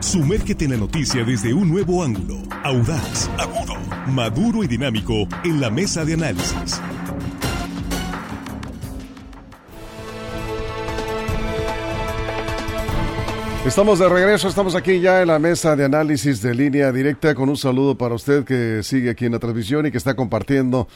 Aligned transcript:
Sumérgete 0.00 0.66
en 0.66 0.72
la 0.72 0.76
noticia 0.76 1.24
desde 1.24 1.54
un 1.54 1.70
nuevo 1.70 2.02
ángulo, 2.02 2.36
audaz, 2.62 3.30
agudo, 3.38 3.74
maduro 4.08 4.62
y 4.62 4.66
dinámico 4.66 5.26
en 5.42 5.60
la 5.60 5.70
mesa 5.70 6.04
de 6.04 6.14
análisis. 6.14 6.80
Estamos 13.66 13.98
de 13.98 14.08
regreso, 14.08 14.48
estamos 14.48 14.76
aquí 14.76 15.00
ya 15.00 15.22
en 15.22 15.28
la 15.28 15.38
mesa 15.40 15.74
de 15.74 15.84
análisis 15.84 16.40
de 16.40 16.54
línea 16.54 16.92
directa 16.92 17.34
con 17.34 17.48
un 17.48 17.56
saludo 17.56 17.98
para 17.98 18.14
usted 18.14 18.44
que 18.44 18.82
sigue 18.84 19.10
aquí 19.10 19.24
en 19.24 19.32
la 19.32 19.38
transmisión 19.40 19.86
y 19.86 19.90
que 19.90 19.98
está 19.98 20.14
compartiendo 20.14 20.86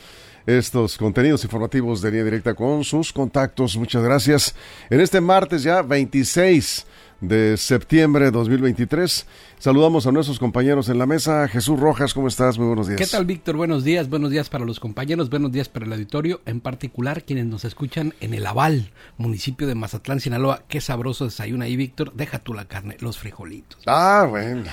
estos 0.46 0.96
contenidos 0.96 1.42
informativos 1.42 2.00
de 2.00 2.10
línea 2.10 2.24
directa 2.24 2.54
con 2.54 2.84
sus 2.84 3.12
contactos. 3.12 3.76
Muchas 3.76 4.04
gracias. 4.04 4.54
En 4.88 5.00
este 5.00 5.20
martes 5.20 5.62
ya 5.62 5.82
26 5.82 6.86
de 7.20 7.56
septiembre 7.56 8.26
de 8.26 8.30
2023. 8.30 9.26
Saludamos 9.58 10.06
a 10.06 10.12
nuestros 10.12 10.38
compañeros 10.38 10.88
en 10.88 10.98
la 10.98 11.06
mesa. 11.06 11.46
Jesús 11.48 11.78
Rojas, 11.78 12.14
¿cómo 12.14 12.28
estás? 12.28 12.58
Muy 12.58 12.68
buenos 12.68 12.88
días. 12.88 12.98
¿Qué 12.98 13.06
tal, 13.06 13.26
Víctor? 13.26 13.56
Buenos 13.56 13.84
días. 13.84 14.08
Buenos 14.08 14.30
días 14.30 14.48
para 14.48 14.64
los 14.64 14.80
compañeros, 14.80 15.28
buenos 15.28 15.52
días 15.52 15.68
para 15.68 15.84
el 15.86 15.92
auditorio, 15.92 16.40
en 16.46 16.60
particular 16.60 17.24
quienes 17.24 17.46
nos 17.46 17.64
escuchan 17.64 18.14
en 18.20 18.34
el 18.34 18.46
Aval, 18.46 18.90
municipio 19.18 19.66
de 19.66 19.74
Mazatlán, 19.74 20.20
Sinaloa. 20.20 20.62
Qué 20.68 20.80
sabroso 20.80 21.24
desayuno 21.26 21.64
ahí, 21.64 21.76
Víctor. 21.76 22.12
Deja 22.14 22.38
tú 22.38 22.54
la 22.54 22.64
carne, 22.66 22.96
los 23.00 23.18
frijolitos. 23.18 23.78
Ah, 23.86 24.26
bueno. 24.28 24.64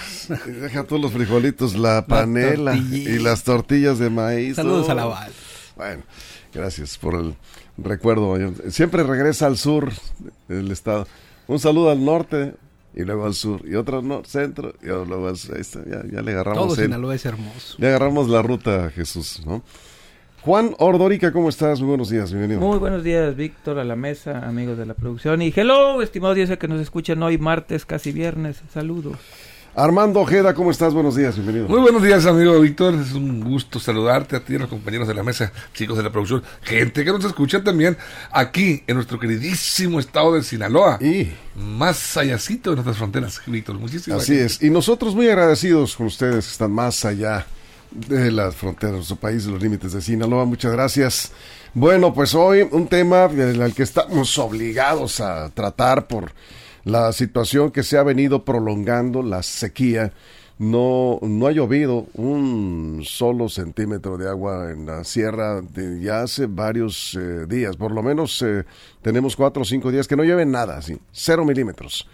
Deja 0.45 0.85
tú 0.85 0.97
los 0.97 1.11
frijolitos, 1.11 1.75
la 1.75 2.05
panela 2.05 2.75
y 2.75 3.19
las 3.19 3.43
tortillas 3.43 3.99
de 3.99 4.09
maíz. 4.09 4.55
Saludos 4.55 4.89
al 4.89 4.99
Aval. 4.99 5.31
Bueno, 5.75 6.03
gracias 6.53 6.97
por 6.97 7.15
el 7.15 7.35
recuerdo. 7.77 8.37
Siempre 8.69 9.03
regresa 9.03 9.47
al 9.47 9.57
sur 9.57 9.91
del 10.47 10.71
estado. 10.71 11.07
Un 11.47 11.59
saludo 11.59 11.89
al 11.89 12.03
norte 12.03 12.53
y 12.93 13.03
luego 13.03 13.25
al 13.25 13.33
sur 13.33 13.61
y 13.65 13.75
otro 13.75 14.01
no, 14.01 14.23
centro 14.25 14.73
y 14.81 14.87
luego 14.87 15.27
al 15.27 15.37
sur. 15.37 15.57
Ya, 15.89 16.03
ya, 16.11 16.21
le 16.21 16.31
agarramos. 16.31 16.67
Todo 16.67 16.75
Sinaloa 16.75 17.15
es 17.15 17.25
hermoso. 17.25 17.75
Le 17.77 17.87
agarramos 17.87 18.27
la 18.29 18.41
ruta, 18.41 18.89
Jesús, 18.89 19.41
¿no? 19.45 19.63
Juan 20.41 20.75
Ordorica, 20.77 21.31
¿cómo 21.31 21.49
estás? 21.49 21.79
Muy 21.79 21.89
buenos 21.89 22.09
días, 22.09 22.31
bienvenido. 22.31 22.61
Muy 22.61 22.77
buenos 22.77 23.03
días, 23.03 23.35
Víctor, 23.35 23.79
a 23.79 23.83
la 23.83 23.95
mesa, 23.95 24.47
amigos 24.47 24.77
de 24.77 24.85
la 24.85 24.93
producción. 24.93 25.41
Y 25.41 25.53
hello, 25.55 26.01
estimados 26.01 26.37
días 26.37 26.57
que 26.57 26.67
nos 26.67 26.79
escuchan 26.79 27.21
hoy, 27.21 27.37
martes, 27.37 27.85
casi 27.85 28.11
viernes. 28.11 28.61
Saludos. 28.73 29.17
Armando 29.77 30.21
Ojeda, 30.21 30.55
¿cómo 30.55 30.71
estás? 30.71 30.91
Buenos 30.91 31.15
días, 31.15 31.35
bienvenido. 31.35 31.67
Muy 31.67 31.79
buenos 31.79 32.01
días, 32.01 32.25
amigo 32.25 32.59
Víctor. 32.59 32.95
Es 32.95 33.11
un 33.13 33.43
gusto 33.43 33.79
saludarte 33.79 34.35
a 34.35 34.39
ti, 34.39 34.55
a 34.55 34.57
los 34.57 34.69
compañeros 34.69 35.07
de 35.07 35.13
la 35.13 35.21
mesa, 35.21 35.51
chicos 35.71 35.95
de 35.97 36.01
la 36.01 36.11
producción, 36.11 36.41
gente 36.63 37.05
que 37.05 37.11
nos 37.11 37.23
escucha 37.23 37.63
también 37.63 37.95
aquí 38.31 38.83
en 38.87 38.95
nuestro 38.95 39.19
queridísimo 39.19 39.99
estado 39.99 40.33
de 40.33 40.41
Sinaloa. 40.41 40.97
Y 40.99 41.31
más 41.55 42.17
allácito 42.17 42.71
de 42.71 42.77
nuestras 42.77 42.97
fronteras, 42.97 43.39
Víctor. 43.45 43.77
Muchísimas 43.77 44.23
Así 44.23 44.35
es. 44.35 44.63
Y 44.63 44.71
nosotros 44.71 45.13
muy 45.13 45.27
agradecidos 45.27 45.95
con 45.95 46.07
ustedes 46.07 46.45
que 46.45 46.51
están 46.53 46.71
más 46.71 47.05
allá 47.05 47.45
de 47.91 48.31
las 48.31 48.55
fronteras 48.55 48.93
de 48.93 48.97
nuestro 48.97 49.17
país, 49.17 49.45
de 49.45 49.51
los 49.51 49.61
límites 49.61 49.93
de 49.93 50.01
Sinaloa. 50.01 50.45
Muchas 50.45 50.71
gracias. 50.71 51.31
Bueno, 51.75 52.15
pues 52.15 52.33
hoy 52.33 52.67
un 52.71 52.87
tema 52.87 53.27
del 53.27 53.75
que 53.75 53.83
estamos 53.83 54.39
obligados 54.39 55.19
a 55.19 55.51
tratar 55.51 56.07
por 56.07 56.31
la 56.87 57.11
situación 57.11 57.71
que 57.71 57.83
se 57.83 57.97
ha 57.97 58.03
venido 58.03 58.45
prolongando, 58.45 59.21
la 59.21 59.43
sequía, 59.43 60.13
no, 60.57 61.19
no 61.21 61.47
ha 61.47 61.51
llovido 61.51 62.07
un 62.13 63.01
solo 63.03 63.49
centímetro 63.49 64.17
de 64.17 64.29
agua 64.29 64.71
en 64.71 64.85
la 64.85 65.03
sierra 65.03 65.61
de 65.61 65.99
ya 65.99 66.21
hace 66.21 66.45
varios 66.45 67.13
eh, 67.15 67.45
días, 67.45 67.75
por 67.75 67.91
lo 67.91 68.01
menos 68.01 68.41
eh, 68.41 68.63
tenemos 69.01 69.35
cuatro 69.35 69.63
o 69.63 69.65
cinco 69.65 69.91
días 69.91 70.07
que 70.07 70.15
no 70.15 70.23
llueve 70.23 70.45
nada, 70.45 70.81
sí, 70.81 70.97
cero 71.11 71.43
milímetros. 71.43 72.07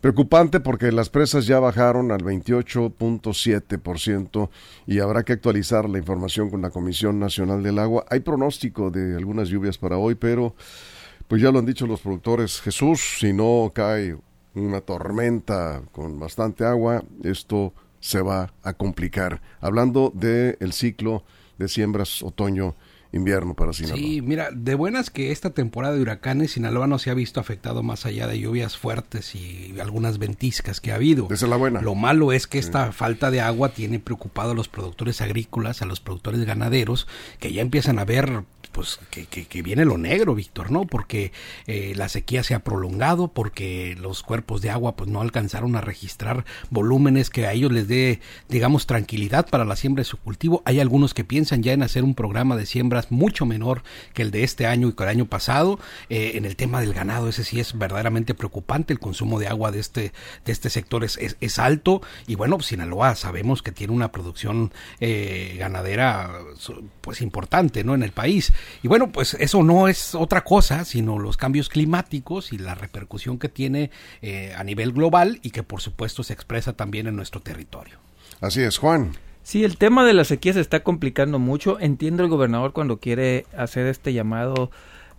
Preocupante 0.00 0.60
porque 0.60 0.92
las 0.92 1.10
presas 1.10 1.46
ya 1.46 1.58
bajaron 1.58 2.12
al 2.12 2.22
28.7% 2.22 4.50
y 4.86 5.00
habrá 5.00 5.24
que 5.24 5.32
actualizar 5.32 5.88
la 5.88 5.98
información 5.98 6.48
con 6.48 6.62
la 6.62 6.70
Comisión 6.70 7.18
Nacional 7.20 7.62
del 7.62 7.78
Agua. 7.78 8.04
Hay 8.08 8.18
pronóstico 8.20 8.90
de 8.90 9.16
algunas 9.16 9.48
lluvias 9.48 9.78
para 9.78 9.98
hoy, 9.98 10.16
pero 10.16 10.56
pues 11.28 11.42
ya 11.42 11.50
lo 11.50 11.58
han 11.58 11.66
dicho 11.66 11.86
los 11.86 12.00
productores, 12.00 12.60
Jesús, 12.60 13.18
si 13.20 13.32
no 13.32 13.70
cae 13.74 14.16
una 14.54 14.80
tormenta 14.80 15.82
con 15.92 16.18
bastante 16.18 16.64
agua, 16.64 17.02
esto 17.22 17.72
se 18.00 18.20
va 18.20 18.52
a 18.62 18.72
complicar. 18.74 19.40
Hablando 19.60 20.12
del 20.14 20.56
el 20.60 20.72
ciclo 20.72 21.24
de 21.58 21.68
siembras 21.68 22.22
otoño 22.22 22.74
invierno 23.12 23.54
para 23.54 23.72
Sinaloa. 23.72 23.98
Sí, 23.98 24.22
mira, 24.22 24.48
de 24.52 24.74
buenas 24.74 25.10
que 25.10 25.32
esta 25.32 25.50
temporada 25.50 25.94
de 25.94 26.00
huracanes 26.00 26.52
Sinaloa 26.52 26.86
no 26.86 26.98
se 26.98 27.10
ha 27.10 27.14
visto 27.14 27.40
afectado 27.40 27.82
más 27.82 28.06
allá 28.06 28.26
de 28.26 28.40
lluvias 28.40 28.76
fuertes 28.78 29.34
y 29.34 29.74
algunas 29.80 30.18
ventiscas 30.18 30.80
que 30.80 30.92
ha 30.92 30.96
habido. 30.96 31.26
Esa 31.30 31.46
es 31.46 31.50
la 31.50 31.56
buena. 31.56 31.82
Lo 31.82 31.94
malo 31.94 32.32
es 32.32 32.46
que 32.46 32.58
esta 32.58 32.90
falta 32.92 33.30
de 33.30 33.42
agua 33.42 33.68
tiene 33.68 34.00
preocupado 34.00 34.52
a 34.52 34.54
los 34.54 34.68
productores 34.68 35.20
agrícolas, 35.20 35.82
a 35.82 35.86
los 35.86 36.00
productores 36.00 36.44
ganaderos, 36.44 37.06
que 37.38 37.52
ya 37.52 37.60
empiezan 37.60 37.98
a 37.98 38.04
ver 38.04 38.44
pues 38.72 38.98
que, 39.10 39.26
que, 39.26 39.62
viene 39.62 39.84
lo 39.84 39.98
negro, 39.98 40.34
Víctor, 40.34 40.70
¿no? 40.70 40.86
Porque 40.86 41.32
eh, 41.66 41.92
la 41.96 42.08
sequía 42.08 42.42
se 42.42 42.54
ha 42.54 42.60
prolongado, 42.60 43.28
porque 43.28 43.96
los 44.00 44.22
cuerpos 44.22 44.62
de 44.62 44.70
agua 44.70 44.96
pues 44.96 45.08
no 45.10 45.20
alcanzaron 45.20 45.76
a 45.76 45.80
registrar 45.80 46.44
volúmenes 46.70 47.30
que 47.30 47.46
a 47.46 47.52
ellos 47.52 47.70
les 47.70 47.86
dé, 47.86 48.20
digamos, 48.48 48.86
tranquilidad 48.86 49.48
para 49.48 49.64
la 49.64 49.76
siembra 49.76 50.00
de 50.00 50.06
su 50.06 50.16
cultivo. 50.16 50.62
Hay 50.64 50.80
algunos 50.80 51.14
que 51.14 51.24
piensan 51.24 51.62
ya 51.62 51.72
en 51.72 51.82
hacer 51.82 52.02
un 52.02 52.14
programa 52.14 52.56
de 52.56 52.66
siembras 52.66 53.10
mucho 53.10 53.46
menor 53.46 53.82
que 54.14 54.22
el 54.22 54.30
de 54.30 54.42
este 54.42 54.66
año 54.66 54.88
y 54.88 54.92
que 54.92 55.02
el 55.02 55.08
año 55.08 55.26
pasado. 55.26 55.78
Eh, 56.08 56.32
en 56.34 56.44
el 56.44 56.56
tema 56.56 56.80
del 56.80 56.94
ganado, 56.94 57.28
ese 57.28 57.44
sí 57.44 57.60
es 57.60 57.76
verdaderamente 57.78 58.34
preocupante. 58.34 58.92
El 58.92 58.98
consumo 58.98 59.38
de 59.38 59.48
agua 59.48 59.70
de 59.70 59.80
este, 59.80 60.12
de 60.44 60.52
este 60.52 60.70
sector 60.70 61.04
es, 61.04 61.18
es, 61.18 61.58
alto. 61.58 62.00
Y 62.26 62.34
bueno, 62.34 62.60
Sinaloa 62.60 63.14
sabemos 63.14 63.62
que 63.62 63.72
tiene 63.72 63.92
una 63.92 64.10
producción 64.10 64.72
eh, 65.00 65.56
ganadera 65.58 66.38
pues 67.02 67.20
importante, 67.20 67.84
¿no? 67.84 67.94
En 67.94 68.02
el 68.02 68.12
país. 68.12 68.52
Y 68.82 68.88
bueno, 68.88 69.12
pues 69.12 69.34
eso 69.34 69.62
no 69.62 69.88
es 69.88 70.14
otra 70.14 70.42
cosa, 70.42 70.84
sino 70.84 71.18
los 71.18 71.36
cambios 71.36 71.68
climáticos 71.68 72.52
y 72.52 72.58
la 72.58 72.74
repercusión 72.74 73.38
que 73.38 73.48
tiene 73.48 73.90
eh, 74.20 74.54
a 74.56 74.64
nivel 74.64 74.92
global 74.92 75.40
y 75.42 75.50
que 75.50 75.62
por 75.62 75.80
supuesto 75.80 76.22
se 76.22 76.32
expresa 76.32 76.72
también 76.72 77.06
en 77.06 77.16
nuestro 77.16 77.40
territorio. 77.40 77.98
Así 78.40 78.60
es, 78.62 78.78
Juan. 78.78 79.12
Sí, 79.42 79.64
el 79.64 79.76
tema 79.76 80.04
de 80.04 80.14
la 80.14 80.24
sequía 80.24 80.52
se 80.52 80.60
está 80.60 80.82
complicando 80.82 81.38
mucho. 81.38 81.78
Entiendo 81.80 82.22
el 82.22 82.28
gobernador 82.28 82.72
cuando 82.72 82.98
quiere 82.98 83.46
hacer 83.56 83.86
este 83.86 84.12
llamado 84.12 84.70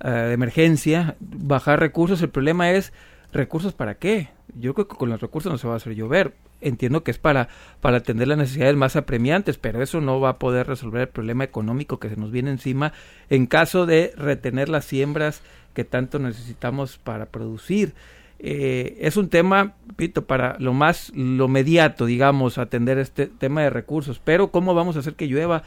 eh, 0.04 0.10
de 0.10 0.34
emergencia, 0.34 1.16
bajar 1.20 1.80
recursos. 1.80 2.22
El 2.22 2.30
problema 2.30 2.72
es, 2.72 2.94
¿recursos 3.34 3.74
para 3.74 3.96
qué? 3.96 4.30
Yo 4.56 4.74
creo 4.74 4.88
que 4.88 4.96
con 4.96 5.10
los 5.10 5.22
recursos 5.22 5.52
no 5.52 5.58
se 5.58 5.68
va 5.68 5.74
a 5.74 5.78
hacer 5.78 5.94
llover 5.94 6.34
entiendo 6.64 7.04
que 7.04 7.12
es 7.12 7.18
para, 7.18 7.50
para 7.82 7.98
atender 7.98 8.28
las 8.28 8.38
necesidades 8.38 8.76
más 8.76 8.96
apremiantes, 8.96 9.58
pero 9.58 9.82
eso 9.82 10.02
no 10.02 10.20
va 10.20 10.30
a 10.30 10.40
poder 10.40 10.68
resolver 10.68 11.02
el 11.02 11.08
problema 11.10 11.44
económico 11.44 12.00
que 12.00 12.10
se 12.10 12.16
nos 12.16 12.32
viene 12.32 12.52
encima 12.52 12.94
en 13.30 13.46
caso 13.46 13.86
de 13.86 14.14
retener 14.18 14.70
las 14.70 14.86
siembras 14.86 15.42
que 15.74 15.84
tanto 15.84 16.20
necesitamos 16.20 16.98
para 16.98 17.28
producir. 17.28 17.94
Eh, 18.40 18.98
es 19.02 19.16
un 19.16 19.30
tema, 19.30 19.76
pito, 19.96 20.26
para 20.26 20.58
lo 20.60 20.74
más, 20.74 21.12
lo 21.16 21.48
mediato, 21.48 22.06
digamos, 22.06 22.58
atender 22.58 22.98
este 22.98 23.28
tema 23.28 23.62
de 23.62 23.70
recursos, 23.70 24.20
pero 24.24 24.52
¿cómo 24.52 24.74
vamos 24.74 24.96
a 24.96 25.00
hacer 25.00 25.14
que 25.14 25.28
llueva? 25.28 25.64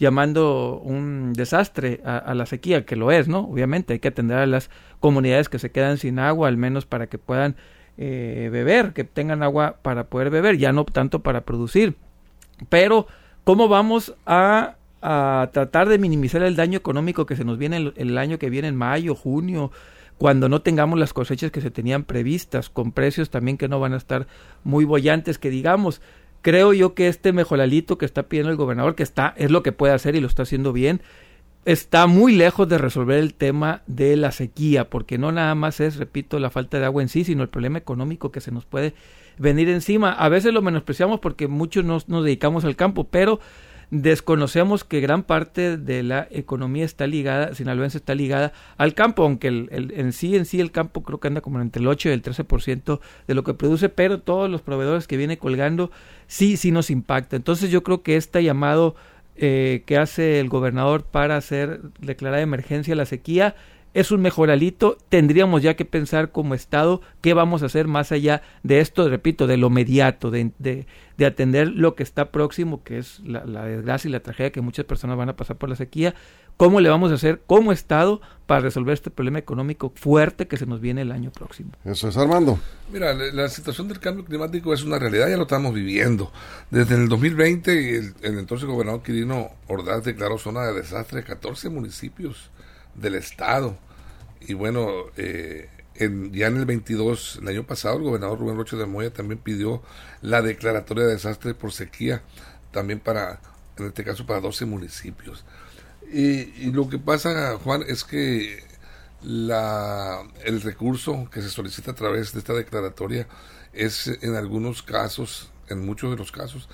Llamando 0.00 0.80
un 0.82 1.34
desastre 1.34 2.00
a, 2.04 2.34
la 2.34 2.46
sequía, 2.46 2.86
que 2.86 2.96
lo 2.96 3.12
es, 3.12 3.28
¿no? 3.28 3.40
Obviamente 3.40 3.92
hay 3.92 3.98
que 3.98 4.08
atender 4.08 4.38
a 4.38 4.46
las 4.46 4.70
comunidades 4.98 5.50
que 5.50 5.58
se 5.58 5.70
quedan 5.70 5.98
sin 5.98 6.18
agua, 6.18 6.48
al 6.48 6.56
menos 6.56 6.86
para 6.86 7.06
que 7.06 7.18
puedan 7.18 7.54
eh, 7.98 8.48
beber, 8.50 8.94
que 8.94 9.04
tengan 9.04 9.42
agua 9.42 9.76
para 9.82 10.04
poder 10.04 10.30
beber, 10.30 10.56
ya 10.56 10.72
no 10.72 10.86
tanto 10.86 11.20
para 11.20 11.42
producir. 11.42 11.96
Pero, 12.70 13.06
¿cómo 13.44 13.68
vamos 13.68 14.14
a, 14.24 14.76
a 15.02 15.50
tratar 15.52 15.90
de 15.90 15.98
minimizar 15.98 16.42
el 16.42 16.56
daño 16.56 16.78
económico 16.78 17.26
que 17.26 17.36
se 17.36 17.44
nos 17.44 17.58
viene 17.58 17.76
el, 17.76 17.92
el 17.96 18.16
año 18.16 18.38
que 18.38 18.48
viene, 18.48 18.68
en 18.68 18.76
mayo, 18.76 19.14
junio? 19.14 19.70
cuando 20.20 20.50
no 20.50 20.60
tengamos 20.60 20.98
las 20.98 21.14
cosechas 21.14 21.50
que 21.50 21.62
se 21.62 21.70
tenían 21.70 22.04
previstas, 22.04 22.68
con 22.68 22.92
precios 22.92 23.30
también 23.30 23.56
que 23.56 23.68
no 23.68 23.80
van 23.80 23.94
a 23.94 23.96
estar 23.96 24.26
muy 24.64 24.84
bollantes, 24.84 25.38
que 25.38 25.48
digamos, 25.48 26.02
creo 26.42 26.72
yo 26.72 26.94
que 26.94 27.08
este 27.08 27.32
mejolalito 27.32 27.98
que 27.98 28.06
está 28.06 28.24
pidiendo 28.24 28.50
el 28.50 28.56
gobernador, 28.56 28.94
que 28.94 29.02
está, 29.02 29.34
es 29.36 29.50
lo 29.50 29.62
que 29.62 29.72
puede 29.72 29.92
hacer 29.92 30.14
y 30.16 30.20
lo 30.20 30.26
está 30.26 30.42
haciendo 30.42 30.72
bien, 30.72 31.00
está 31.64 32.06
muy 32.06 32.34
lejos 32.34 32.68
de 32.68 32.78
resolver 32.78 33.18
el 33.18 33.34
tema 33.34 33.82
de 33.86 34.16
la 34.16 34.32
sequía, 34.32 34.88
porque 34.88 35.18
no 35.18 35.32
nada 35.32 35.54
más 35.54 35.80
es, 35.80 35.96
repito, 35.96 36.38
la 36.38 36.50
falta 36.50 36.78
de 36.78 36.86
agua 36.86 37.02
en 37.02 37.08
sí, 37.08 37.24
sino 37.24 37.42
el 37.42 37.48
problema 37.48 37.78
económico 37.78 38.32
que 38.32 38.40
se 38.40 38.50
nos 38.50 38.64
puede 38.64 38.94
venir 39.38 39.68
encima. 39.68 40.12
A 40.12 40.28
veces 40.28 40.52
lo 40.52 40.62
menospreciamos 40.62 41.20
porque 41.20 41.48
muchos 41.48 41.84
nos, 41.84 42.08
nos 42.08 42.24
dedicamos 42.24 42.64
al 42.64 42.76
campo, 42.76 43.04
pero 43.04 43.40
desconocemos 43.90 44.84
que 44.84 45.00
gran 45.00 45.24
parte 45.24 45.76
de 45.76 46.02
la 46.02 46.28
economía 46.30 46.84
está 46.84 47.06
ligada, 47.06 47.54
sinaloense 47.54 47.98
está 47.98 48.14
ligada 48.14 48.52
al 48.76 48.94
campo, 48.94 49.24
aunque 49.24 49.48
el, 49.48 49.68
el, 49.72 49.92
en 49.92 50.12
sí 50.12 50.36
en 50.36 50.44
sí 50.44 50.60
el 50.60 50.70
campo 50.70 51.02
creo 51.02 51.18
que 51.18 51.28
anda 51.28 51.40
como 51.40 51.60
entre 51.60 51.82
el 51.82 51.88
8 51.88 52.08
y 52.08 52.12
el 52.12 52.22
13% 52.22 53.00
de 53.26 53.34
lo 53.34 53.42
que 53.42 53.54
produce, 53.54 53.88
pero 53.88 54.20
todos 54.20 54.48
los 54.48 54.62
proveedores 54.62 55.06
que 55.08 55.16
viene 55.16 55.38
colgando 55.38 55.90
sí, 56.26 56.56
sí 56.56 56.70
nos 56.70 56.90
impacta. 56.90 57.36
Entonces 57.36 57.70
yo 57.70 57.82
creo 57.82 58.02
que 58.02 58.16
este 58.16 58.42
llamado 58.44 58.94
eh, 59.36 59.82
que 59.86 59.96
hace 59.96 60.38
el 60.38 60.48
gobernador 60.48 61.02
para 61.02 61.36
hacer 61.36 61.80
declarar 61.98 62.40
emergencia 62.40 62.94
la 62.94 63.06
sequía 63.06 63.56
es 63.92 64.10
un 64.10 64.20
mejoralito, 64.20 64.98
tendríamos 65.08 65.62
ya 65.62 65.74
que 65.74 65.84
pensar 65.84 66.30
como 66.30 66.54
Estado 66.54 67.00
qué 67.20 67.34
vamos 67.34 67.62
a 67.62 67.66
hacer 67.66 67.88
más 67.88 68.12
allá 68.12 68.42
de 68.62 68.80
esto, 68.80 69.08
repito, 69.08 69.46
de 69.46 69.56
lo 69.56 69.68
mediato, 69.68 70.30
de, 70.30 70.52
de, 70.58 70.86
de 71.16 71.26
atender 71.26 71.68
lo 71.68 71.96
que 71.96 72.02
está 72.02 72.30
próximo, 72.30 72.84
que 72.84 72.98
es 72.98 73.20
la, 73.20 73.44
la, 73.44 73.64
desgracia 73.64 74.08
y 74.08 74.12
la 74.12 74.20
tragedia 74.20 74.52
que 74.52 74.60
muchas 74.60 74.84
personas 74.84 75.16
van 75.16 75.28
a 75.28 75.36
pasar 75.36 75.56
por 75.56 75.68
la 75.68 75.76
sequía, 75.76 76.14
cómo 76.56 76.80
le 76.80 76.88
vamos 76.88 77.10
a 77.10 77.14
hacer 77.14 77.40
como 77.46 77.72
Estado 77.72 78.20
para 78.46 78.60
resolver 78.60 78.94
este 78.94 79.10
problema 79.10 79.38
económico 79.38 79.92
fuerte 79.96 80.46
que 80.46 80.56
se 80.56 80.66
nos 80.66 80.80
viene 80.80 81.02
el 81.02 81.10
año 81.10 81.32
próximo. 81.32 81.72
Eso 81.84 82.08
es 82.08 82.16
Armando. 82.16 82.60
Mira, 82.92 83.12
la 83.12 83.48
situación 83.48 83.88
del 83.88 83.98
cambio 83.98 84.24
climático 84.24 84.72
es 84.72 84.84
una 84.84 84.98
realidad, 84.98 85.28
ya 85.28 85.36
lo 85.36 85.44
estamos 85.44 85.74
viviendo. 85.74 86.30
Desde 86.70 86.94
el 86.94 87.08
2020, 87.08 87.96
el, 87.96 88.14
el 88.22 88.38
entonces 88.38 88.68
gobernador 88.68 89.02
Quirino 89.02 89.50
Ordaz 89.66 90.04
declaró 90.04 90.38
zona 90.38 90.62
de 90.66 90.74
desastre 90.74 91.24
14 91.24 91.70
municipios 91.70 92.50
del 92.94 93.14
Estado. 93.14 93.76
Y 94.40 94.54
bueno, 94.54 94.88
eh, 95.16 95.68
en, 95.94 96.32
ya 96.32 96.46
en 96.46 96.56
el 96.56 96.66
22, 96.66 97.40
el 97.42 97.48
año 97.48 97.66
pasado, 97.66 97.96
el 97.96 98.02
gobernador 98.02 98.38
Rubén 98.38 98.56
Rocha 98.56 98.76
de 98.76 98.86
Moya 98.86 99.12
también 99.12 99.40
pidió 99.40 99.82
la 100.22 100.42
declaratoria 100.42 101.04
de 101.04 101.12
desastre 101.12 101.54
por 101.54 101.72
sequía, 101.72 102.22
también 102.72 103.00
para, 103.00 103.40
en 103.76 103.86
este 103.86 104.04
caso, 104.04 104.26
para 104.26 104.40
12 104.40 104.64
municipios. 104.66 105.44
Y, 106.12 106.66
y 106.66 106.72
lo 106.72 106.88
que 106.88 106.98
pasa, 106.98 107.58
Juan, 107.58 107.84
es 107.86 108.04
que 108.04 108.64
la, 109.22 110.22
el 110.44 110.62
recurso 110.62 111.28
que 111.30 111.42
se 111.42 111.50
solicita 111.50 111.90
a 111.90 111.94
través 111.94 112.32
de 112.32 112.38
esta 112.38 112.54
declaratoria 112.54 113.28
es 113.72 114.08
en 114.22 114.34
algunos 114.34 114.82
casos, 114.82 115.52
en 115.68 115.84
muchos 115.84 116.10
de 116.10 116.16
los 116.16 116.32
casos, 116.32 116.68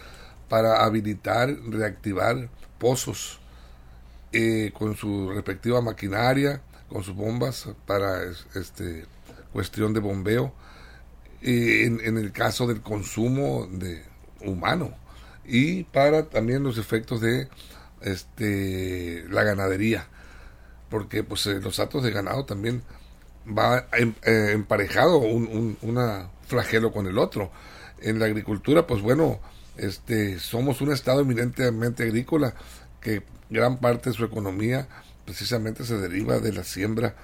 para 0.48 0.84
habilitar, 0.84 1.54
reactivar 1.68 2.48
pozos 2.78 3.40
eh, 4.38 4.70
con 4.72 4.94
su 4.94 5.30
respectiva 5.30 5.80
maquinaria, 5.80 6.60
con 6.90 7.02
sus 7.02 7.14
bombas 7.14 7.68
para 7.86 8.22
este 8.54 9.06
cuestión 9.50 9.94
de 9.94 10.00
bombeo, 10.00 10.52
eh, 11.40 11.86
en, 11.86 12.18
el 12.18 12.32
caso 12.32 12.66
del 12.66 12.82
consumo 12.82 13.66
de 13.66 14.04
humano 14.44 14.90
y 15.46 15.84
para 15.84 16.28
también 16.28 16.62
los 16.62 16.76
efectos 16.76 17.22
de 17.22 17.48
este 18.02 19.24
la 19.30 19.42
ganadería 19.42 20.06
porque 20.90 21.24
pues 21.24 21.46
los 21.46 21.80
atos 21.80 22.02
de 22.02 22.10
ganado 22.10 22.44
también 22.44 22.82
va 23.46 23.86
em, 23.92 24.12
eh, 24.22 24.50
emparejado 24.52 25.16
un, 25.16 25.46
un 25.46 25.78
una 25.80 26.28
flagelo 26.46 26.92
con 26.92 27.06
el 27.06 27.16
otro. 27.16 27.50
En 28.02 28.18
la 28.18 28.26
agricultura 28.26 28.86
pues 28.86 29.00
bueno 29.00 29.40
este 29.78 30.38
somos 30.38 30.82
un 30.82 30.92
estado 30.92 31.20
eminentemente 31.22 32.02
agrícola 32.02 32.54
que 33.06 33.22
gran 33.50 33.78
parte 33.78 34.10
de 34.10 34.16
su 34.16 34.24
economía 34.24 34.88
precisamente 35.24 35.84
se 35.84 35.96
deriva 35.96 36.40
de 36.40 36.52
la 36.52 36.64
siembra 36.64 37.14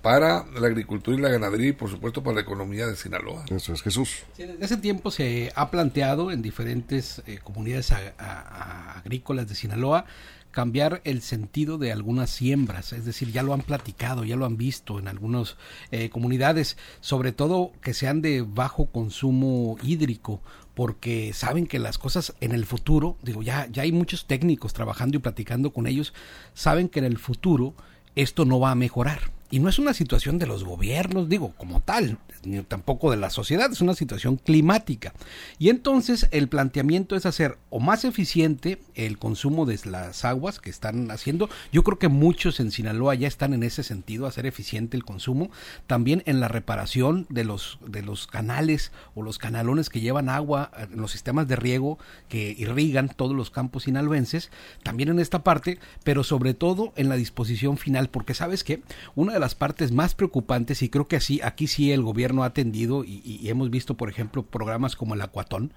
para 0.06 0.46
la 0.54 0.68
agricultura 0.68 1.16
y 1.16 1.20
la 1.20 1.30
ganadería 1.30 1.70
y 1.70 1.72
por 1.72 1.90
supuesto 1.90 2.22
para 2.22 2.36
la 2.36 2.42
economía 2.42 2.86
de 2.86 2.94
Sinaloa. 2.94 3.44
Eso 3.50 3.72
es 3.72 3.82
Jesús. 3.82 4.22
Sí, 4.36 4.44
desde 4.44 4.64
ese 4.64 4.76
tiempo 4.76 5.10
se 5.10 5.50
ha 5.56 5.68
planteado 5.68 6.30
en 6.30 6.42
diferentes 6.42 7.24
eh, 7.26 7.40
comunidades 7.42 7.90
a, 7.90 8.14
a, 8.16 8.92
a 8.94 8.98
agrícolas 9.00 9.48
de 9.48 9.56
Sinaloa 9.56 10.04
cambiar 10.52 11.00
el 11.02 11.22
sentido 11.22 11.76
de 11.76 11.90
algunas 11.90 12.30
siembras, 12.30 12.92
es 12.92 13.04
decir, 13.04 13.32
ya 13.32 13.42
lo 13.42 13.52
han 13.52 13.62
platicado, 13.62 14.22
ya 14.22 14.36
lo 14.36 14.46
han 14.46 14.56
visto 14.56 15.00
en 15.00 15.08
algunas 15.08 15.56
eh, 15.90 16.08
comunidades, 16.08 16.76
sobre 17.00 17.32
todo 17.32 17.72
que 17.82 17.92
sean 17.92 18.22
de 18.22 18.42
bajo 18.42 18.86
consumo 18.86 19.76
hídrico, 19.82 20.40
porque 20.74 21.32
saben 21.34 21.66
que 21.66 21.80
las 21.80 21.98
cosas 21.98 22.32
en 22.40 22.52
el 22.52 22.64
futuro, 22.64 23.16
digo, 23.24 23.42
ya, 23.42 23.66
ya 23.72 23.82
hay 23.82 23.90
muchos 23.90 24.28
técnicos 24.28 24.72
trabajando 24.72 25.16
y 25.16 25.20
platicando 25.20 25.72
con 25.72 25.88
ellos, 25.88 26.14
saben 26.54 26.88
que 26.88 27.00
en 27.00 27.06
el 27.06 27.18
futuro 27.18 27.74
esto 28.14 28.44
no 28.44 28.60
va 28.60 28.70
a 28.70 28.76
mejorar 28.76 29.34
y 29.50 29.60
no 29.60 29.68
es 29.68 29.78
una 29.78 29.94
situación 29.94 30.38
de 30.38 30.46
los 30.46 30.64
gobiernos, 30.64 31.28
digo, 31.28 31.54
como 31.56 31.80
tal, 31.80 32.18
ni 32.44 32.62
tampoco 32.62 33.10
de 33.10 33.16
la 33.16 33.30
sociedad, 33.30 33.70
es 33.70 33.80
una 33.80 33.94
situación 33.94 34.36
climática. 34.36 35.12
Y 35.58 35.68
entonces 35.68 36.28
el 36.30 36.48
planteamiento 36.48 37.16
es 37.16 37.26
hacer 37.26 37.58
o 37.70 37.80
más 37.80 38.04
eficiente 38.04 38.78
el 38.94 39.18
consumo 39.18 39.66
de 39.66 39.78
las 39.84 40.24
aguas 40.24 40.58
que 40.58 40.70
están 40.70 41.10
haciendo. 41.10 41.48
Yo 41.72 41.84
creo 41.84 41.98
que 41.98 42.08
muchos 42.08 42.60
en 42.60 42.70
Sinaloa 42.70 43.14
ya 43.14 43.28
están 43.28 43.52
en 43.54 43.62
ese 43.62 43.82
sentido, 43.82 44.26
hacer 44.26 44.46
eficiente 44.46 44.96
el 44.96 45.04
consumo. 45.04 45.50
También 45.86 46.22
en 46.26 46.40
la 46.40 46.48
reparación 46.48 47.26
de 47.28 47.44
los, 47.44 47.78
de 47.86 48.02
los 48.02 48.26
canales 48.26 48.92
o 49.14 49.22
los 49.22 49.38
canalones 49.38 49.90
que 49.90 50.00
llevan 50.00 50.28
agua 50.28 50.70
en 50.76 51.00
los 51.00 51.12
sistemas 51.12 51.46
de 51.48 51.56
riego 51.56 51.98
que 52.28 52.54
irrigan 52.58 53.08
todos 53.08 53.36
los 53.36 53.50
campos 53.50 53.84
sinaloenses. 53.84 54.50
También 54.82 55.10
en 55.10 55.20
esta 55.20 55.44
parte, 55.44 55.78
pero 56.04 56.24
sobre 56.24 56.54
todo 56.54 56.92
en 56.96 57.08
la 57.08 57.16
disposición 57.16 57.76
final, 57.76 58.08
porque 58.08 58.34
sabes 58.34 58.64
que 58.64 58.82
una 59.14 59.32
de 59.32 59.40
las 59.40 59.45
partes 59.54 59.92
más 59.92 60.14
preocupantes, 60.14 60.82
y 60.82 60.88
creo 60.88 61.06
que 61.06 61.16
así, 61.16 61.40
aquí 61.42 61.66
sí 61.66 61.92
el 61.92 62.02
gobierno 62.02 62.42
ha 62.42 62.46
atendido, 62.46 63.04
y, 63.04 63.22
y 63.24 63.48
hemos 63.48 63.70
visto, 63.70 63.96
por 63.96 64.08
ejemplo, 64.08 64.42
programas 64.42 64.96
como 64.96 65.14
el 65.14 65.22
Acuatón, 65.22 65.72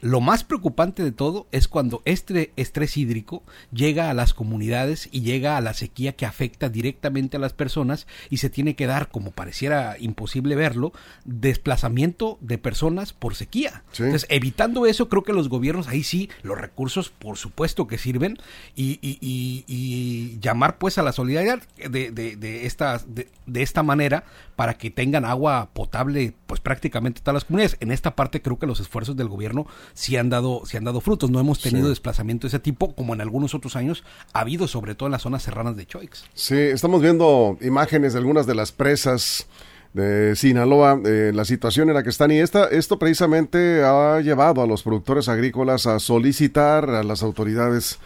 lo 0.00 0.20
más 0.20 0.44
preocupante 0.44 1.04
de 1.04 1.12
todo 1.12 1.46
es 1.52 1.68
cuando 1.68 2.02
este 2.04 2.52
estrés 2.56 2.96
hídrico 2.96 3.42
llega 3.72 4.10
a 4.10 4.14
las 4.14 4.34
comunidades 4.34 5.08
y 5.12 5.20
llega 5.20 5.56
a 5.56 5.60
la 5.60 5.74
sequía 5.74 6.14
que 6.14 6.26
afecta 6.26 6.68
directamente 6.68 7.36
a 7.36 7.40
las 7.40 7.52
personas 7.52 8.06
y 8.30 8.38
se 8.38 8.50
tiene 8.50 8.76
que 8.76 8.86
dar, 8.86 9.08
como 9.08 9.32
pareciera 9.32 9.96
imposible 9.98 10.56
verlo, 10.56 10.92
desplazamiento 11.24 12.38
de 12.40 12.58
personas 12.58 13.12
por 13.12 13.34
sequía. 13.34 13.82
Sí. 13.92 14.04
Entonces, 14.04 14.28
evitando 14.30 14.86
eso, 14.86 15.08
creo 15.08 15.22
que 15.22 15.32
los 15.32 15.48
gobiernos 15.48 15.88
ahí 15.88 16.02
sí, 16.02 16.30
los 16.42 16.58
recursos 16.58 17.10
por 17.10 17.36
supuesto 17.36 17.86
que 17.86 17.98
sirven 17.98 18.38
y, 18.74 18.98
y, 19.02 19.18
y, 19.20 19.64
y 19.66 20.38
llamar 20.40 20.78
pues 20.78 20.98
a 20.98 21.02
la 21.02 21.12
solidaridad 21.12 21.62
de, 21.76 22.10
de, 22.10 22.36
de 22.36 22.66
esta, 22.66 22.98
de, 23.06 23.28
de, 23.46 23.62
esta 23.62 23.82
manera 23.82 24.24
para 24.56 24.74
que 24.74 24.90
tengan 24.90 25.24
agua 25.24 25.70
potable 25.72 26.34
pues 26.46 26.60
prácticamente 26.60 27.20
todas 27.20 27.34
las 27.34 27.44
comunidades. 27.44 27.76
En 27.80 27.90
esta 27.90 28.16
parte 28.16 28.42
creo 28.42 28.58
que 28.58 28.66
los 28.66 28.80
esfuerzos 28.80 29.16
del 29.16 29.28
gobierno 29.28 29.66
sí 29.94 30.16
han 30.16 30.30
dado, 30.30 30.62
sí 30.64 30.76
han 30.76 30.84
dado 30.84 31.00
frutos. 31.00 31.30
No 31.30 31.40
hemos 31.40 31.60
tenido 31.60 31.86
sí. 31.86 31.90
desplazamiento 31.90 32.46
de 32.46 32.48
ese 32.48 32.58
tipo 32.58 32.94
como 32.94 33.14
en 33.14 33.20
algunos 33.20 33.54
otros 33.54 33.76
años 33.76 34.04
ha 34.32 34.40
habido, 34.40 34.68
sobre 34.68 34.94
todo 34.94 35.06
en 35.06 35.12
las 35.12 35.22
zonas 35.22 35.42
serranas 35.42 35.76
de 35.76 35.86
Choix. 35.86 36.24
Sí, 36.34 36.56
estamos 36.56 37.02
viendo 37.02 37.58
imágenes 37.60 38.12
de 38.12 38.18
algunas 38.18 38.46
de 38.46 38.54
las 38.54 38.72
presas 38.72 39.46
de 39.92 40.36
Sinaloa, 40.36 41.00
eh, 41.04 41.32
la 41.34 41.44
situación 41.44 41.88
en 41.88 41.94
la 41.94 42.02
que 42.02 42.10
están 42.10 42.30
y 42.30 42.38
esta, 42.38 42.66
esto 42.68 42.98
precisamente 42.98 43.82
ha 43.82 44.20
llevado 44.20 44.62
a 44.62 44.66
los 44.66 44.82
productores 44.82 45.28
agrícolas 45.28 45.86
a 45.86 45.98
solicitar 45.98 46.88
a 46.90 47.02
las 47.02 47.22
autoridades 47.22 47.98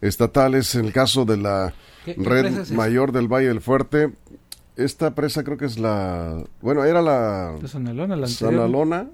estatales, 0.00 0.74
en 0.74 0.86
el 0.86 0.92
caso 0.92 1.24
de 1.24 1.36
la 1.36 1.74
red 2.16 2.46
es 2.46 2.70
mayor 2.70 3.12
del 3.12 3.28
Valle 3.28 3.48
del 3.48 3.60
Fuerte, 3.60 4.12
esta 4.76 5.14
presa 5.14 5.42
creo 5.42 5.56
que 5.56 5.66
es 5.66 5.78
la, 5.78 6.42
bueno, 6.60 6.84
era 6.84 7.02
la... 7.02 7.56
De 7.60 7.68
Sanalona, 7.68 8.16
la 8.16 8.26
Sanalona. 8.28 9.08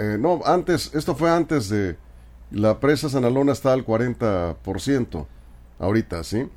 Eh, 0.00 0.16
no, 0.18 0.40
antes, 0.46 0.94
esto 0.94 1.14
fue 1.14 1.30
antes 1.30 1.68
de 1.68 1.98
la 2.50 2.80
presa 2.80 3.10
Sanalona 3.10 3.52
está 3.52 3.74
al 3.74 3.84
40% 3.84 5.26
ahorita, 5.78 6.24
¿sí? 6.24 6.48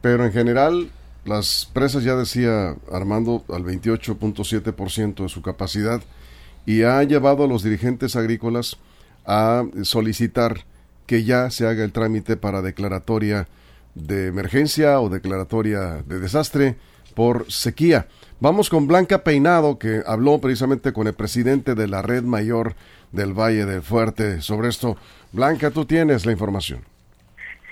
Pero 0.00 0.24
en 0.24 0.32
general 0.32 0.90
las 1.26 1.68
presas 1.70 2.02
ya 2.02 2.16
decía 2.16 2.74
Armando 2.90 3.44
al 3.50 3.64
28.7% 3.64 5.22
de 5.22 5.28
su 5.28 5.42
capacidad 5.42 6.00
y 6.64 6.82
ha 6.84 7.02
llevado 7.02 7.44
a 7.44 7.46
los 7.46 7.62
dirigentes 7.62 8.16
agrícolas 8.16 8.78
a 9.26 9.64
solicitar 9.82 10.64
que 11.06 11.24
ya 11.24 11.50
se 11.50 11.66
haga 11.66 11.84
el 11.84 11.92
trámite 11.92 12.38
para 12.38 12.62
declaratoria 12.62 13.48
de 13.94 14.28
emergencia 14.28 14.98
o 14.98 15.10
declaratoria 15.10 16.02
de 16.06 16.18
desastre 16.20 16.76
por 17.14 17.50
sequía. 17.50 18.06
Vamos 18.40 18.68
con 18.68 18.86
Blanca 18.86 19.22
Peinado, 19.22 19.78
que 19.78 20.02
habló 20.06 20.38
precisamente 20.40 20.92
con 20.92 21.06
el 21.06 21.14
presidente 21.14 21.74
de 21.74 21.86
la 21.86 22.02
Red 22.02 22.24
Mayor 22.24 22.74
del 23.12 23.32
Valle 23.32 23.66
del 23.66 23.82
Fuerte 23.82 24.40
sobre 24.42 24.68
esto. 24.68 24.96
Blanca, 25.32 25.70
tú 25.70 25.84
tienes 25.84 26.26
la 26.26 26.32
información. 26.32 26.91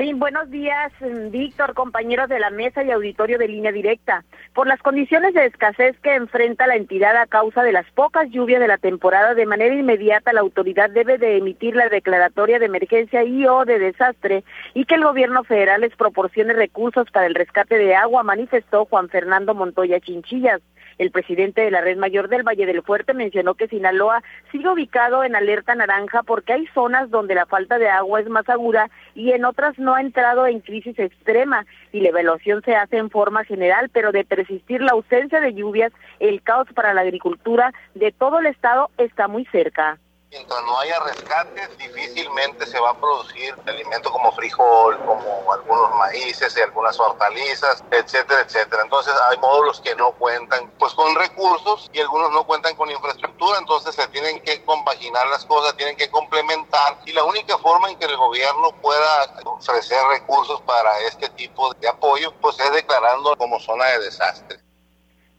Sí, 0.00 0.14
buenos 0.14 0.50
días, 0.50 0.90
Víctor, 1.30 1.75
compañeros 1.75 2.30
de 2.30 2.40
la 2.40 2.49
mesa 2.49 2.83
y 2.83 2.90
auditorio 2.90 3.37
de 3.37 3.49
línea 3.49 3.71
directa. 3.71 4.25
Por 4.54 4.66
las 4.66 4.80
condiciones 4.80 5.35
de 5.35 5.45
escasez 5.45 5.95
que 6.00 6.14
enfrenta 6.14 6.66
la 6.66 6.76
entidad 6.76 7.14
a 7.19 7.26
causa 7.26 7.62
de 7.62 7.73
las 7.73 7.85
pocas 7.90 8.30
lluvias 8.30 8.61
de 8.61 8.66
la 8.66 8.78
temporada, 8.78 9.35
de 9.35 9.45
manera 9.45 9.75
inmediata 9.75 10.33
la 10.33 10.40
autoridad 10.40 10.88
debe 10.88 11.19
de 11.19 11.37
emitir 11.37 11.76
la 11.76 11.90
declaratoria 11.90 12.59
de 12.59 12.64
emergencia 12.64 13.25
y 13.25 13.47
o 13.47 13.66
de 13.66 13.78
desastre 13.78 14.42
y 14.73 14.87
que 14.87 14.95
el 14.95 15.04
gobierno 15.04 15.45
federal 15.45 15.83
les 15.83 15.95
proporcione 15.95 16.54
recursos 16.54 17.11
para 17.11 17.26
el 17.26 17.35
rescate 17.35 17.76
de 17.76 17.95
agua, 17.95 18.23
manifestó 18.23 18.87
Juan 18.87 19.11
Fernando 19.11 19.54
Montoya 19.54 20.00
Chinchillas. 20.00 20.62
El 21.00 21.12
presidente 21.12 21.62
de 21.62 21.71
la 21.71 21.80
Red 21.80 21.97
Mayor 21.97 22.28
del 22.28 22.47
Valle 22.47 22.66
del 22.66 22.83
Fuerte 22.83 23.14
mencionó 23.14 23.54
que 23.54 23.69
Sinaloa 23.69 24.23
sigue 24.52 24.69
ubicado 24.69 25.25
en 25.25 25.35
alerta 25.35 25.75
naranja 25.75 26.23
porque 26.23 26.52
hay 26.52 26.66
zonas 26.75 27.09
donde 27.09 27.35
la 27.35 27.47
falta 27.47 27.78
de 27.78 27.88
agua 27.88 28.21
es 28.21 28.28
más 28.28 28.47
aguda 28.50 28.90
y 29.14 29.33
en 29.33 29.47
otras 29.47 29.78
no 29.78 29.95
ha 29.95 30.02
entrado 30.02 30.47
en 30.47 30.61
crisis 30.61 30.99
extrema 30.99 31.64
y 31.90 32.00
la 32.02 32.11
evaluación 32.11 32.61
se 32.64 32.76
hace 32.76 32.99
en 32.99 33.09
forma 33.09 33.45
general, 33.45 33.88
pero 33.90 34.12
de 34.12 34.26
persistir 34.26 34.83
la 34.83 34.92
ausencia 34.92 35.40
de 35.40 35.54
lluvias, 35.54 35.90
el 36.19 36.42
caos 36.42 36.69
para 36.75 36.92
la 36.92 37.00
agricultura 37.00 37.73
de 37.95 38.12
todo 38.12 38.40
el 38.40 38.45
estado 38.45 38.90
está 38.99 39.26
muy 39.26 39.47
cerca. 39.47 39.99
Mientras 40.31 40.63
no 40.63 40.79
haya 40.79 41.01
rescates, 41.01 41.77
difícilmente 41.77 42.65
se 42.65 42.79
va 42.79 42.91
a 42.91 43.01
producir 43.01 43.53
alimentos 43.67 44.13
como 44.13 44.31
frijol, 44.31 44.97
como 45.05 45.53
algunos 45.53 45.91
maíces 45.97 46.57
y 46.57 46.61
algunas 46.61 47.01
hortalizas, 47.01 47.83
etcétera, 47.91 48.43
etcétera. 48.43 48.85
Entonces 48.85 49.13
hay 49.29 49.39
módulos 49.39 49.81
que 49.81 49.93
no 49.97 50.13
cuentan 50.13 50.71
pues 50.79 50.95
con 50.95 51.17
recursos 51.17 51.91
y 51.93 51.99
algunos 51.99 52.31
no 52.31 52.47
cuentan 52.47 52.77
con 52.77 52.89
infraestructura, 52.89 53.59
entonces 53.59 53.93
se 53.93 54.07
tienen 54.07 54.41
que 54.43 54.65
compaginar 54.65 55.27
las 55.27 55.45
cosas, 55.47 55.77
tienen 55.77 55.97
que 55.97 56.09
complementar 56.09 56.99
y 57.07 57.13
la 57.13 57.25
única 57.25 57.59
forma 57.59 57.91
en 57.91 57.99
que 57.99 58.05
el 58.05 58.17
gobierno 58.17 58.71
pueda 58.81 59.35
ofrecer 59.45 60.01
recursos 60.11 60.61
para 60.61 60.97
este 61.01 61.29
tipo 61.31 61.75
de 61.75 61.89
apoyo 61.89 62.33
pues 62.41 62.61
es 62.61 62.71
declarando 62.71 63.37
como 63.37 63.59
zona 63.59 63.87
de 63.87 63.99
desastre. 63.99 64.70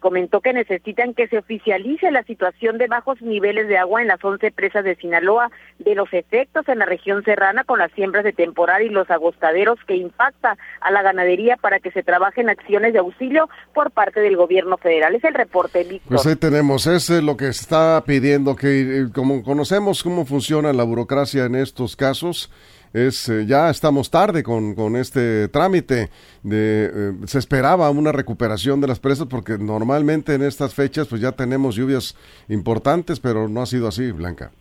Comentó 0.02 0.42
que 0.42 0.52
necesitan 0.52 1.14
que 1.14 1.28
se 1.28 1.38
oficialice 1.38 2.10
la 2.10 2.24
situación 2.24 2.80
de 2.80 2.88
bajos 2.88 3.22
niveles 3.22 3.68
de 3.68 3.78
agua 3.78 4.02
en 4.02 4.08
las 4.08 4.22
11 4.22 4.52
presas 4.52 4.84
de 4.84 4.96
Sinaloa, 4.96 5.52
de 5.84 5.96
los 5.96 6.12
efectos 6.14 6.68
en 6.68 6.80
la 6.80 6.86
región 6.86 7.24
serrana 7.24 7.64
con 7.64 7.80
las 7.80 7.92
siembras 7.94 8.24
de 8.24 8.34
temporal 8.34 8.82
y 8.84 8.90
los 8.90 9.10
agostaderos 9.10 9.80
que 9.88 9.96
impacta 9.96 10.58
a 10.80 10.92
la 10.92 11.02
ganadería 11.02 11.58
para 11.58 11.80
que 11.80 11.92
se 11.92 12.04
trabajen 12.04 12.50
acciones 12.50 12.94
de 12.94 13.00
auxilio 13.00 13.50
por 13.74 13.92
parte 13.92 14.20
del 14.20 14.38
gobierno 14.38 14.78
federal. 14.78 15.16
Es 15.16 15.24
el 15.24 15.34
reporte, 15.34 15.84
Víctor. 15.84 16.10
Pues 16.10 16.26
ahí 16.26 16.36
tenemos, 16.36 16.88
es 16.88 17.10
lo 17.10 17.38
que 17.38 17.48
está 17.48 18.04
pidiendo, 18.06 18.56
que 18.56 19.02
eh, 19.02 19.08
como 19.14 19.44
conocemos 19.44 20.04
cómo 20.04 20.26
funciona 20.26 20.74
la 20.74 20.84
burocracia 20.84 21.46
en 21.46 21.56
estos 21.56 21.96
casos, 21.96 22.52
es 22.94 23.30
eh, 23.30 23.46
ya 23.46 23.70
estamos 23.70 24.10
tarde 24.10 24.44
con, 24.44 24.76
con 24.76 24.96
este 24.96 25.48
trámite. 25.48 26.10
De, 26.44 26.92
eh, 26.94 27.14
se 27.26 27.40
esperaba 27.40 27.90
una 27.90 28.12
recuperación 28.12 28.82
de 28.82 28.88
las 28.88 29.00
presas 29.00 29.28
porque 29.28 29.58
normalmente 29.58 30.34
en 30.34 30.44
estas 30.44 30.74
fechas 30.74 31.08
pues 31.08 31.22
ya 31.22 31.32
tenemos 31.32 31.76
lluvias 31.76 32.16
importantes, 32.50 33.20
pero 33.20 33.48
no 33.48 33.62
ha 33.62 33.66
sido 33.66 33.88
así, 33.88 34.12
Blanca. 34.12 34.52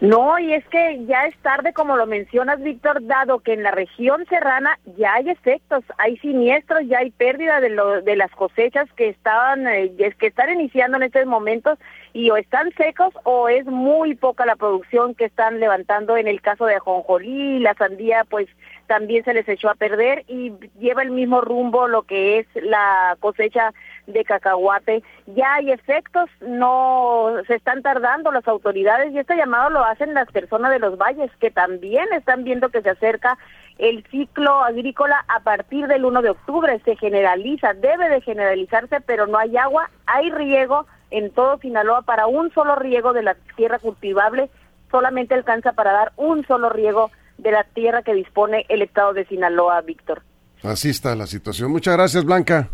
No, 0.00 0.38
y 0.38 0.52
es 0.52 0.64
que 0.68 1.06
ya 1.06 1.24
es 1.24 1.34
tarde, 1.38 1.72
como 1.72 1.96
lo 1.96 2.06
mencionas, 2.06 2.62
Víctor, 2.62 3.06
dado 3.06 3.38
que 3.38 3.54
en 3.54 3.62
la 3.62 3.70
región 3.70 4.26
serrana 4.28 4.78
ya 4.98 5.14
hay 5.14 5.30
efectos, 5.30 5.84
hay 5.96 6.18
siniestros, 6.18 6.82
ya 6.86 6.98
hay 6.98 7.10
pérdida 7.10 7.60
de, 7.60 7.70
lo, 7.70 8.02
de 8.02 8.14
las 8.14 8.30
cosechas 8.32 8.92
que 8.92 9.08
estaban, 9.08 9.66
eh, 9.66 9.94
que 10.18 10.26
están 10.26 10.52
iniciando 10.52 10.98
en 10.98 11.04
estos 11.04 11.24
momentos 11.24 11.78
y 12.12 12.30
o 12.30 12.36
están 12.36 12.72
secos 12.76 13.14
o 13.24 13.48
es 13.48 13.64
muy 13.64 14.14
poca 14.14 14.44
la 14.44 14.56
producción 14.56 15.14
que 15.14 15.24
están 15.24 15.60
levantando. 15.60 16.18
En 16.18 16.28
el 16.28 16.42
caso 16.42 16.66
de 16.66 16.74
ajonjolí, 16.74 17.60
la 17.60 17.72
sandía, 17.74 18.24
pues 18.28 18.48
también 18.86 19.24
se 19.24 19.32
les 19.32 19.48
echó 19.48 19.70
a 19.70 19.74
perder 19.74 20.24
y 20.28 20.52
lleva 20.78 21.02
el 21.02 21.10
mismo 21.10 21.40
rumbo 21.40 21.88
lo 21.88 22.02
que 22.02 22.38
es 22.38 22.46
la 22.54 23.16
cosecha 23.20 23.72
de 24.06 24.24
cacahuate. 24.24 25.02
Ya 25.26 25.54
hay 25.54 25.70
efectos, 25.72 26.28
no 26.40 27.32
se 27.46 27.54
están 27.56 27.82
tardando 27.82 28.30
las 28.32 28.46
autoridades 28.46 29.12
y 29.12 29.18
este 29.18 29.36
llamado 29.36 29.70
lo 29.70 29.84
hacen 29.84 30.14
las 30.14 30.30
personas 30.30 30.70
de 30.70 30.78
los 30.78 30.96
valles 30.96 31.30
que 31.40 31.50
también 31.50 32.06
están 32.12 32.44
viendo 32.44 32.68
que 32.68 32.82
se 32.82 32.90
acerca 32.90 33.38
el 33.78 34.04
ciclo 34.10 34.62
agrícola 34.62 35.24
a 35.28 35.40
partir 35.40 35.86
del 35.86 36.04
1 36.04 36.22
de 36.22 36.30
octubre. 36.30 36.80
Se 36.84 36.96
generaliza, 36.96 37.74
debe 37.74 38.08
de 38.08 38.20
generalizarse, 38.20 39.00
pero 39.00 39.26
no 39.26 39.38
hay 39.38 39.56
agua, 39.56 39.90
hay 40.06 40.30
riego 40.30 40.86
en 41.10 41.30
todo 41.30 41.58
Sinaloa 41.58 42.02
para 42.02 42.26
un 42.26 42.52
solo 42.52 42.76
riego 42.76 43.12
de 43.12 43.22
la 43.22 43.36
tierra 43.56 43.78
cultivable, 43.78 44.50
solamente 44.90 45.34
alcanza 45.34 45.72
para 45.72 45.92
dar 45.92 46.12
un 46.16 46.46
solo 46.46 46.68
riego 46.68 47.10
de 47.38 47.52
la 47.52 47.64
tierra 47.64 48.02
que 48.02 48.14
dispone 48.14 48.64
el 48.68 48.82
estado 48.82 49.12
de 49.12 49.26
Sinaloa, 49.26 49.80
Víctor. 49.82 50.22
Así 50.62 50.90
está 50.90 51.14
la 51.14 51.26
situación. 51.26 51.70
Muchas 51.70 51.96
gracias, 51.96 52.24
Blanca. 52.24 52.70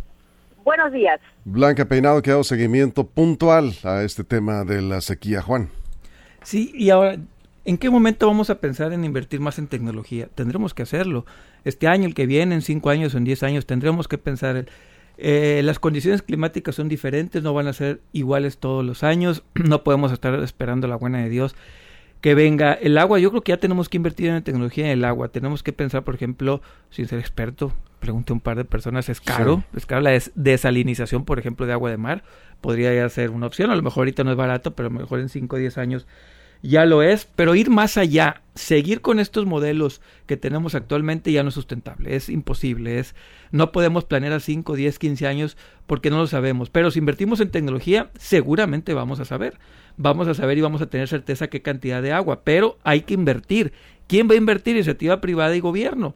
Buenos 0.65 0.93
días. 0.93 1.21
Blanca 1.45 1.85
Peinado, 1.87 2.23
que 2.23 2.31
ha 2.31 2.35
dado 2.35 2.45
seguimiento 2.45 3.07
puntual 3.07 3.75
a 3.83 4.03
este 4.03 4.25
tema 4.25 4.65
de 4.65 4.83
la 4.83 5.01
sequía, 5.01 5.43
Juan. 5.43 5.71
Sí, 6.43 6.73
y 6.75 6.91
ahora, 6.91 7.17
¿en 7.65 7.79
qué 7.79 7.91
momento 7.91 8.27
vamos 8.27 8.51
a 8.51 8.61
pensar 8.61 8.93
en 8.93 9.05
invertir 9.05 9.41
más 9.41 9.59
en 9.59 9.67
tecnología? 9.67 10.29
Tendremos 10.35 10.75
que 10.75 10.83
hacerlo. 10.83 11.27
Este 11.65 11.89
año, 11.89 12.07
el 12.07 12.15
que 12.15 12.27
viene, 12.27 12.55
en 12.55 12.63
cinco 12.63 12.91
años 12.91 13.15
o 13.15 13.19
en 13.19 13.25
diez 13.25 13.43
años, 13.43 13.67
tendremos 13.67 14.09
que 14.09 14.19
pensar. 14.19 14.67
Eh, 15.19 15.61
las 15.65 15.79
condiciones 15.79 16.23
climáticas 16.23 16.75
son 16.75 16.89
diferentes, 16.89 17.43
no 17.43 17.53
van 17.55 17.69
a 17.69 17.73
ser 17.73 18.01
iguales 18.13 18.59
todos 18.59 18.85
los 18.85 19.03
años, 19.03 19.43
no 19.55 19.85
podemos 19.85 20.13
estar 20.13 20.35
esperando 20.43 20.89
la 20.89 20.97
buena 20.97 21.19
de 21.19 21.29
Dios 21.29 21.55
que 22.23 22.35
venga 22.35 22.73
el 22.73 22.97
agua. 22.97 23.19
Yo 23.19 23.31
creo 23.31 23.43
que 23.43 23.51
ya 23.51 23.59
tenemos 23.59 23.91
que 23.91 23.99
invertir 23.99 24.29
en 24.29 24.35
la 24.35 24.41
tecnología 24.41 24.87
en 24.87 24.93
el 24.93 25.05
agua. 25.05 25.29
Tenemos 25.29 25.63
que 25.63 25.75
pensar, 25.75 26.05
por 26.05 26.15
ejemplo, 26.15 26.63
sin 26.89 27.07
ser 27.07 27.19
experto, 27.19 27.75
pregunté 27.99 28.33
a 28.33 28.35
un 28.35 28.41
par 28.41 28.57
de 28.57 28.65
personas, 28.65 29.09
es 29.09 29.21
caro, 29.21 29.65
es 29.77 29.85
caro 29.85 30.01
la 30.01 30.19
desalinización, 30.35 31.25
por 31.25 31.39
ejemplo, 31.39 31.67
de 31.67 31.73
agua 31.73 31.91
de 31.91 31.99
mar. 31.99 32.23
Podría 32.61 32.95
ya 32.95 33.09
ser 33.09 33.31
una 33.31 33.47
opción, 33.47 33.71
a 33.71 33.77
lo 33.77 33.83
mejor 33.83 34.03
ahorita 34.03 34.25
no 34.25 34.31
es 34.31 34.37
barato, 34.37 34.75
pero 34.75 34.89
a 34.89 34.93
lo 34.93 35.01
mejor 35.01 35.19
en 35.19 35.29
5 35.29 35.57
o 35.57 35.59
10 35.59 35.79
años 35.79 36.07
ya 36.63 36.87
lo 36.87 37.03
es, 37.03 37.25
pero 37.25 37.57
ir 37.57 37.71
más 37.71 37.97
allá, 37.97 38.43
seguir 38.55 39.01
con 39.01 39.19
estos 39.19 39.47
modelos 39.47 40.01
que 40.27 40.37
tenemos 40.37 40.77
actualmente 40.77 41.33
ya 41.33 41.43
no 41.43 41.49
es 41.49 41.57
sustentable, 41.57 42.15
es 42.15 42.29
imposible, 42.29 43.01
es 43.01 43.17
no 43.51 43.73
podemos 43.73 44.05
planear 44.05 44.33
a 44.33 44.39
5, 44.39 44.77
10, 44.77 44.99
15 45.01 45.27
años 45.27 45.57
porque 45.89 46.11
no 46.11 46.19
lo 46.19 46.29
sabemos, 46.29 46.71
pero 46.71 46.93
si 46.93 47.01
invertimos 47.01 47.41
en 47.41 47.51
tecnología, 47.51 48.11
seguramente 48.17 48.95
vamos 48.95 49.19
a 49.19 49.25
saber 49.25 49.59
vamos 49.97 50.29
a 50.29 50.35
saber 50.35 50.59
y 50.59 50.61
vamos 50.61 50.83
a 50.83 50.87
tener 50.87 51.09
certeza 51.09 51.49
qué 51.49 51.63
cantidad 51.63 52.03
de 52.03 52.13
agua, 52.13 52.43
pero 52.45 52.79
hay 52.85 53.03
que 53.03 53.15
invertir. 53.15 53.73
¿Quién 54.07 54.29
va 54.29 54.35
a 54.35 54.39
invertir? 54.39 54.77
Iniciativa 54.77 55.21
privada 55.21 55.55
y 55.57 55.61
gobierno. 55.61 56.15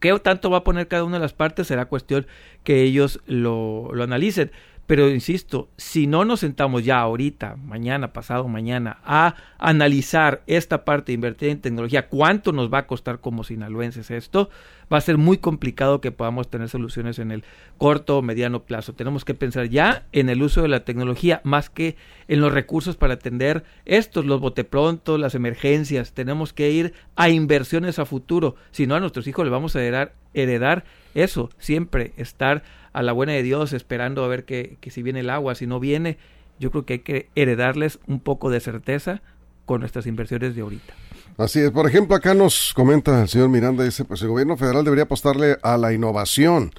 ¿Qué 0.00 0.18
tanto 0.18 0.50
va 0.50 0.58
a 0.58 0.64
poner 0.64 0.88
cada 0.88 1.04
una 1.04 1.16
de 1.16 1.22
las 1.22 1.32
partes? 1.32 1.66
Será 1.66 1.86
cuestión 1.86 2.26
que 2.62 2.82
ellos 2.82 3.20
lo, 3.26 3.90
lo 3.94 4.04
analicen. 4.04 4.50
Pero 4.86 5.08
insisto, 5.08 5.70
si 5.78 6.06
no 6.06 6.26
nos 6.26 6.40
sentamos 6.40 6.84
ya 6.84 7.00
ahorita, 7.00 7.56
mañana, 7.56 8.12
pasado 8.12 8.46
mañana, 8.48 8.98
a 9.04 9.34
analizar 9.58 10.42
esta 10.46 10.84
parte 10.84 11.06
de 11.06 11.14
invertir 11.14 11.48
en 11.48 11.60
tecnología, 11.60 12.08
cuánto 12.08 12.52
nos 12.52 12.72
va 12.72 12.78
a 12.78 12.86
costar 12.86 13.20
como 13.20 13.44
sinaloenses 13.44 14.10
esto, 14.10 14.50
va 14.92 14.98
a 14.98 15.00
ser 15.00 15.16
muy 15.16 15.38
complicado 15.38 16.02
que 16.02 16.12
podamos 16.12 16.48
tener 16.50 16.68
soluciones 16.68 17.18
en 17.18 17.30
el 17.30 17.44
corto 17.78 18.18
o 18.18 18.22
mediano 18.22 18.64
plazo. 18.64 18.92
Tenemos 18.92 19.24
que 19.24 19.32
pensar 19.32 19.70
ya 19.70 20.04
en 20.12 20.28
el 20.28 20.42
uso 20.42 20.60
de 20.60 20.68
la 20.68 20.84
tecnología 20.84 21.40
más 21.44 21.70
que 21.70 21.96
en 22.28 22.40
los 22.40 22.52
recursos 22.52 22.96
para 22.96 23.14
atender 23.14 23.64
estos, 23.86 24.26
los 24.26 24.40
boteprontos, 24.40 25.18
las 25.18 25.34
emergencias. 25.34 26.12
Tenemos 26.12 26.52
que 26.52 26.70
ir 26.70 26.92
a 27.16 27.30
inversiones 27.30 27.98
a 27.98 28.04
futuro. 28.04 28.56
Si 28.70 28.86
no, 28.86 28.96
a 28.96 29.00
nuestros 29.00 29.26
hijos 29.26 29.46
les 29.46 29.52
vamos 29.52 29.74
a 29.76 29.80
heredar, 29.80 30.12
heredar 30.34 30.84
eso, 31.14 31.48
siempre 31.58 32.12
estar 32.16 32.62
a 32.94 33.02
la 33.02 33.12
buena 33.12 33.32
de 33.32 33.42
Dios 33.42 33.74
esperando 33.74 34.24
a 34.24 34.28
ver 34.28 34.44
que, 34.44 34.78
que 34.80 34.90
si 34.90 35.02
viene 35.02 35.20
el 35.20 35.28
agua, 35.28 35.54
si 35.54 35.66
no 35.66 35.80
viene, 35.80 36.16
yo 36.58 36.70
creo 36.70 36.86
que 36.86 36.94
hay 36.94 36.98
que 37.00 37.28
heredarles 37.34 37.98
un 38.06 38.20
poco 38.20 38.48
de 38.48 38.60
certeza 38.60 39.20
con 39.66 39.80
nuestras 39.80 40.06
inversiones 40.06 40.54
de 40.54 40.62
ahorita. 40.62 40.94
Así 41.36 41.58
es. 41.58 41.70
Por 41.72 41.88
ejemplo, 41.88 42.14
acá 42.14 42.34
nos 42.34 42.72
comenta 42.74 43.22
el 43.22 43.28
señor 43.28 43.48
Miranda, 43.48 43.82
dice, 43.84 44.04
pues 44.04 44.22
el 44.22 44.28
gobierno 44.28 44.56
federal 44.56 44.84
debería 44.84 45.04
apostarle 45.04 45.58
a 45.62 45.76
la 45.76 45.92
innovación. 45.92 46.72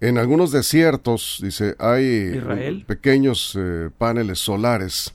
En 0.00 0.18
algunos 0.18 0.52
desiertos, 0.52 1.38
dice, 1.42 1.74
hay 1.78 2.42
pequeños 2.86 3.56
eh, 3.58 3.88
paneles 3.96 4.40
solares, 4.40 5.14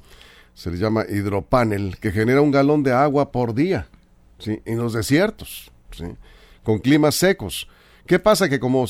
se 0.55 0.71
les 0.71 0.79
llama 0.79 1.05
hidropanel, 1.07 1.97
que 1.99 2.11
genera 2.11 2.41
un 2.41 2.49
galón 2.49 2.81
de 2.81 2.91
agua 2.91 3.31
por 3.31 3.53
día, 3.53 3.87
¿sí? 4.39 4.61
En 4.65 4.79
los 4.79 4.93
desiertos, 4.93 5.71
¿sí? 5.91 6.05
Con 6.63 6.79
climas 6.79 7.13
secos. 7.13 7.67
¿Qué 8.07 8.17
pasa? 8.17 8.49
Que 8.49 8.59
como 8.59 8.87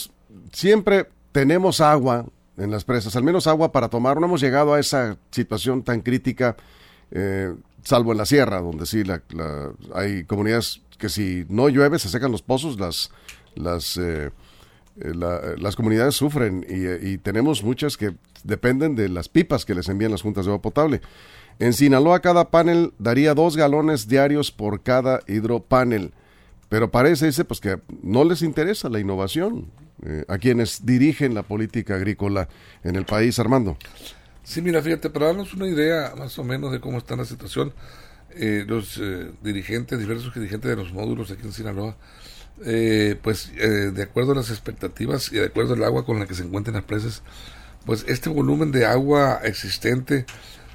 siempre 0.53 1.07
tenemos 1.31 1.81
agua 1.81 2.25
en 2.57 2.71
las 2.71 2.83
presas, 2.83 3.15
al 3.15 3.23
menos 3.23 3.47
agua 3.47 3.71
para 3.71 3.89
tomar. 3.89 4.19
No 4.19 4.27
hemos 4.27 4.41
llegado 4.41 4.73
a 4.73 4.79
esa 4.79 5.17
situación 5.31 5.83
tan 5.83 6.01
crítica, 6.01 6.57
eh, 7.11 7.53
salvo 7.83 8.11
en 8.11 8.17
la 8.17 8.25
sierra, 8.25 8.61
donde 8.61 8.85
sí 8.85 9.03
la, 9.03 9.21
hay 9.93 10.25
comunidades 10.25 10.81
que 10.97 11.09
si 11.09 11.45
no 11.49 11.69
llueve 11.69 11.97
se 11.97 12.09
secan 12.09 12.31
los 12.31 12.41
pozos, 12.41 12.79
las, 12.79 13.11
las, 13.55 13.97
eh, 13.97 14.31
eh, 14.99 15.13
las 15.13 15.75
comunidades 15.75 16.15
sufren 16.15 16.65
y, 16.67 17.17
tenemos 17.19 17.63
muchas 17.63 17.95
que 17.95 18.15
dependen 18.43 18.95
de 18.95 19.09
las 19.09 19.29
pipas 19.29 19.65
que 19.65 19.75
les 19.75 19.87
envían 19.87 20.11
las 20.11 20.21
juntas 20.21 20.45
de 20.45 20.51
agua 20.51 20.61
potable. 20.61 21.01
En 21.59 21.73
Sinaloa 21.73 22.19
cada 22.19 22.51
panel 22.51 22.93
daría 22.99 23.33
dos 23.33 23.55
galones 23.55 24.07
diarios 24.07 24.51
por 24.51 24.81
cada 24.81 25.21
hidropanel 25.27 26.13
Pero 26.69 26.91
parece, 26.91 27.25
dice, 27.25 27.45
pues 27.45 27.59
que 27.59 27.79
no 28.03 28.23
les 28.23 28.43
interesa 28.43 28.89
la 28.89 28.99
innovación 28.99 29.71
eh, 30.05 30.23
a 30.27 30.37
quienes 30.37 30.85
dirigen 30.85 31.33
la 31.33 31.43
política 31.43 31.95
agrícola 31.95 32.47
en 32.83 32.95
el 32.95 33.05
país, 33.05 33.39
Armando. 33.39 33.77
Sí, 34.43 34.61
mira, 34.61 34.81
fíjate, 34.81 35.09
para 35.09 35.27
darnos 35.27 35.53
una 35.53 35.67
idea 35.67 36.13
más 36.17 36.37
o 36.39 36.43
menos 36.43 36.71
de 36.71 36.79
cómo 36.79 36.99
está 36.99 37.15
la 37.15 37.25
situación, 37.25 37.73
eh, 38.35 38.63
los 38.67 38.97
eh, 39.01 39.31
dirigentes, 39.43 39.97
diversos 39.97 40.33
dirigentes 40.33 40.69
de 40.69 40.75
los 40.75 40.93
módulos 40.93 41.31
aquí 41.31 41.41
en 41.43 41.53
Sinaloa, 41.53 41.97
pues 43.21 43.53
de 43.55 44.03
acuerdo 44.03 44.33
a 44.33 44.35
las 44.35 44.49
expectativas 44.49 45.31
y 45.31 45.37
de 45.37 45.45
acuerdo 45.45 45.75
al 45.75 45.83
agua 45.85 46.05
con 46.05 46.19
la 46.19 46.25
que 46.25 46.33
se 46.33 46.43
encuentran 46.43 46.75
las 46.75 46.83
presas, 46.83 47.23
pues 47.85 48.03
este 48.09 48.29
volumen 48.29 48.73
de 48.73 48.85
agua 48.85 49.39
existente 49.45 50.25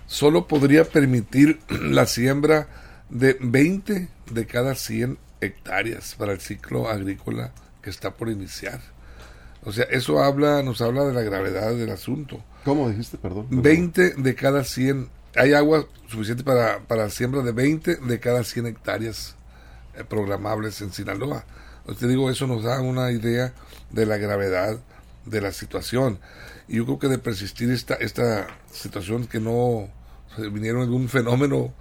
solo 0.06 0.48
podría 0.48 0.84
permitir 0.84 1.60
la 1.68 2.06
siembra 2.06 2.68
de 3.10 3.36
20 3.38 4.08
de 4.32 4.46
cada 4.46 4.74
100 4.74 5.18
hectáreas 5.40 6.14
para 6.14 6.32
el 6.32 6.40
ciclo 6.40 6.88
agrícola 6.88 7.52
que 7.82 7.90
está 7.90 8.12
por 8.12 8.28
iniciar. 8.28 8.80
O 9.64 9.72
sea, 9.72 9.84
eso 9.84 10.22
habla, 10.22 10.62
nos 10.62 10.80
habla 10.80 11.04
de 11.04 11.14
la 11.14 11.22
gravedad 11.22 11.74
del 11.74 11.90
asunto. 11.90 12.42
¿Cómo 12.64 12.88
dijiste, 12.88 13.18
perdón? 13.18 13.46
20 13.50 14.14
de 14.14 14.34
cada 14.34 14.64
100. 14.64 15.08
Hay 15.36 15.52
agua 15.52 15.86
suficiente 16.06 16.44
para, 16.44 16.80
para 16.80 17.10
siembra 17.10 17.42
de 17.42 17.52
20 17.52 17.96
de 17.96 18.20
cada 18.20 18.44
100 18.44 18.66
hectáreas 18.66 19.36
eh, 19.94 20.04
programables 20.04 20.80
en 20.80 20.92
Sinaloa. 20.92 21.44
Te 21.98 22.08
digo, 22.08 22.30
eso 22.30 22.46
nos 22.46 22.62
da 22.62 22.80
una 22.80 23.10
idea 23.10 23.52
de 23.90 24.06
la 24.06 24.16
gravedad 24.16 24.78
de 25.26 25.40
la 25.40 25.52
situación. 25.52 26.18
Y 26.68 26.76
yo 26.76 26.84
creo 26.84 26.98
que 26.98 27.08
de 27.08 27.18
persistir 27.18 27.70
esta, 27.70 27.94
esta 27.94 28.46
situación 28.70 29.26
que 29.26 29.40
no 29.40 29.88
vinieron 30.38 30.88
de 30.88 30.96
un 30.96 31.08
fenómeno 31.08 31.72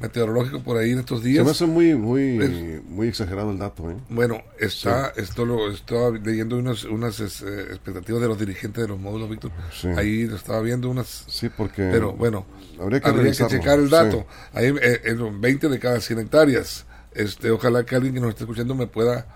meteorológico 0.00 0.62
por 0.62 0.78
ahí 0.78 0.92
en 0.92 1.00
estos 1.00 1.22
días. 1.22 1.38
Se 1.38 1.44
me 1.44 1.50
hace 1.50 1.66
muy, 1.66 1.94
muy, 1.94 2.82
muy 2.88 3.08
exagerado 3.08 3.50
el 3.50 3.58
dato. 3.58 3.90
¿eh? 3.90 3.96
Bueno, 4.08 4.42
está, 4.58 5.12
esto 5.16 5.44
lo 5.44 5.70
estaba 5.70 6.10
leyendo 6.10 6.56
unas, 6.56 6.84
unas 6.84 7.20
eh, 7.20 7.66
expectativas 7.70 8.22
de 8.22 8.28
los 8.28 8.38
dirigentes 8.38 8.82
de 8.82 8.88
los 8.88 8.98
módulos, 8.98 9.28
Víctor. 9.28 9.52
Ahí 9.96 10.26
lo 10.26 10.36
estaba 10.36 10.60
viendo 10.62 10.88
unas. 10.88 11.24
Sí, 11.28 11.50
porque. 11.50 11.82
Pero 11.92 12.14
bueno, 12.14 12.46
habría 12.80 13.00
que, 13.00 13.30
checar 13.30 13.78
el 13.78 13.90
dato. 13.90 14.26
Ahí 14.54 14.74
eh, 14.80 15.16
20 15.32 15.68
de 15.68 15.78
cada 15.78 16.00
100 16.00 16.18
hectáreas. 16.20 16.86
Este, 17.12 17.50
ojalá 17.50 17.84
que 17.84 17.94
alguien 17.94 18.14
que 18.14 18.20
nos 18.20 18.30
esté 18.30 18.44
escuchando 18.44 18.74
me 18.74 18.86
pueda, 18.86 19.26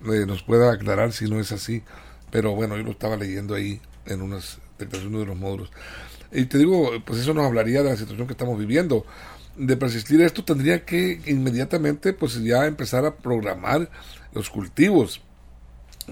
nos 0.00 0.42
pueda 0.42 0.72
aclarar 0.72 1.12
si 1.12 1.28
no 1.28 1.38
es 1.38 1.52
así. 1.52 1.82
Pero 2.30 2.54
bueno, 2.54 2.76
yo 2.76 2.82
lo 2.82 2.92
estaba 2.92 3.16
leyendo 3.16 3.54
ahí 3.54 3.80
en 4.06 4.22
unas 4.22 4.58
declaraciones 4.78 5.20
de 5.20 5.26
los 5.26 5.36
módulos. 5.36 5.70
Y 6.32 6.46
te 6.46 6.58
digo, 6.58 6.90
pues 7.04 7.20
eso 7.20 7.32
nos 7.34 7.46
hablaría 7.46 7.82
de 7.82 7.90
la 7.90 7.96
situación 7.96 8.26
que 8.26 8.32
estamos 8.32 8.58
viviendo 8.58 9.04
de 9.56 9.76
persistir 9.76 10.20
esto 10.20 10.44
tendría 10.44 10.84
que 10.84 11.20
inmediatamente 11.26 12.12
pues 12.12 12.42
ya 12.42 12.66
empezar 12.66 13.04
a 13.04 13.16
programar 13.16 13.90
los 14.32 14.50
cultivos. 14.50 15.20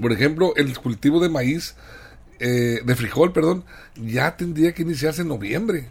Por 0.01 0.13
ejemplo, 0.13 0.55
el 0.57 0.77
cultivo 0.79 1.21
de 1.21 1.29
maíz, 1.29 1.75
eh, 2.39 2.81
de 2.85 2.97
frijol, 2.97 3.33
perdón, 3.33 3.65
ya 3.97 4.37
tendría 4.37 4.73
que 4.73 4.83
iniciarse 4.83 5.23
en 5.23 5.29
noviembre. 5.29 5.91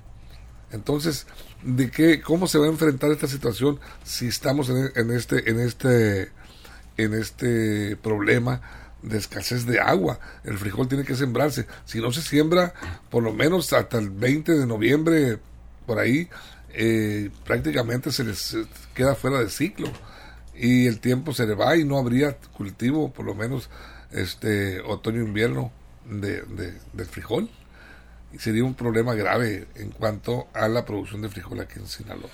Entonces, 0.71 1.27
¿de 1.63 1.91
qué, 1.91 2.21
cómo 2.21 2.47
se 2.47 2.57
va 2.57 2.65
a 2.65 2.69
enfrentar 2.69 3.11
esta 3.11 3.27
situación 3.27 3.79
si 4.03 4.27
estamos 4.27 4.69
en, 4.69 4.91
en 4.95 5.11
este, 5.11 5.49
en 5.49 5.59
este, 5.59 6.31
en 6.97 7.13
este 7.13 7.97
problema 7.97 8.61
de 9.03 9.17
escasez 9.17 9.65
de 9.65 9.81
agua? 9.81 10.19
El 10.43 10.57
frijol 10.57 10.87
tiene 10.87 11.03
que 11.03 11.15
sembrarse. 11.15 11.67
Si 11.85 11.99
no 11.99 12.11
se 12.11 12.21
siembra, 12.21 12.73
por 13.09 13.21
lo 13.21 13.33
menos 13.33 13.71
hasta 13.73 13.97
el 13.99 14.09
20 14.09 14.53
de 14.53 14.65
noviembre, 14.65 15.39
por 15.85 15.99
ahí, 15.99 16.29
eh, 16.73 17.29
prácticamente 17.45 18.11
se 18.11 18.23
les 18.23 18.57
queda 18.93 19.15
fuera 19.15 19.39
de 19.39 19.49
ciclo 19.49 19.87
y 20.55 20.87
el 20.87 20.99
tiempo 20.99 21.33
se 21.33 21.47
le 21.47 21.55
va 21.55 21.75
y 21.75 21.83
no 21.83 21.97
habría 21.97 22.37
cultivo, 22.53 23.11
por 23.11 23.25
lo 23.25 23.33
menos 23.35 23.69
este 24.11 24.81
otoño-invierno 24.81 25.71
de, 26.05 26.43
del 26.93 27.05
frijol. 27.05 27.49
Y 28.33 28.39
sería 28.39 28.63
un 28.63 28.75
problema 28.75 29.13
grave 29.13 29.67
en 29.75 29.89
cuanto 29.89 30.47
a 30.53 30.67
la 30.67 30.85
producción 30.85 31.21
de 31.21 31.29
frijol 31.29 31.59
aquí 31.59 31.79
en 31.79 31.87
Sinaloa. 31.87 32.29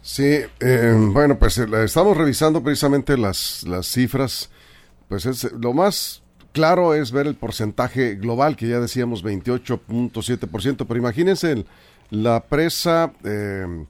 Sí, 0.00 0.40
eh, 0.60 0.96
bueno, 1.12 1.38
pues 1.38 1.58
eh, 1.58 1.66
estamos 1.84 2.16
revisando 2.16 2.62
precisamente 2.62 3.16
las, 3.16 3.62
las 3.64 3.86
cifras. 3.86 4.50
Pues 5.08 5.26
es, 5.26 5.50
lo 5.52 5.72
más 5.72 6.22
claro 6.52 6.94
es 6.94 7.12
ver 7.12 7.26
el 7.26 7.34
porcentaje 7.34 8.14
global, 8.14 8.56
que 8.56 8.68
ya 8.68 8.80
decíamos 8.80 9.24
28.7%, 9.24 10.86
pero 10.86 10.98
imagínense 10.98 11.52
el, 11.52 11.66
la 12.12 12.44
presa, 12.44 13.12
eh, 13.24 13.86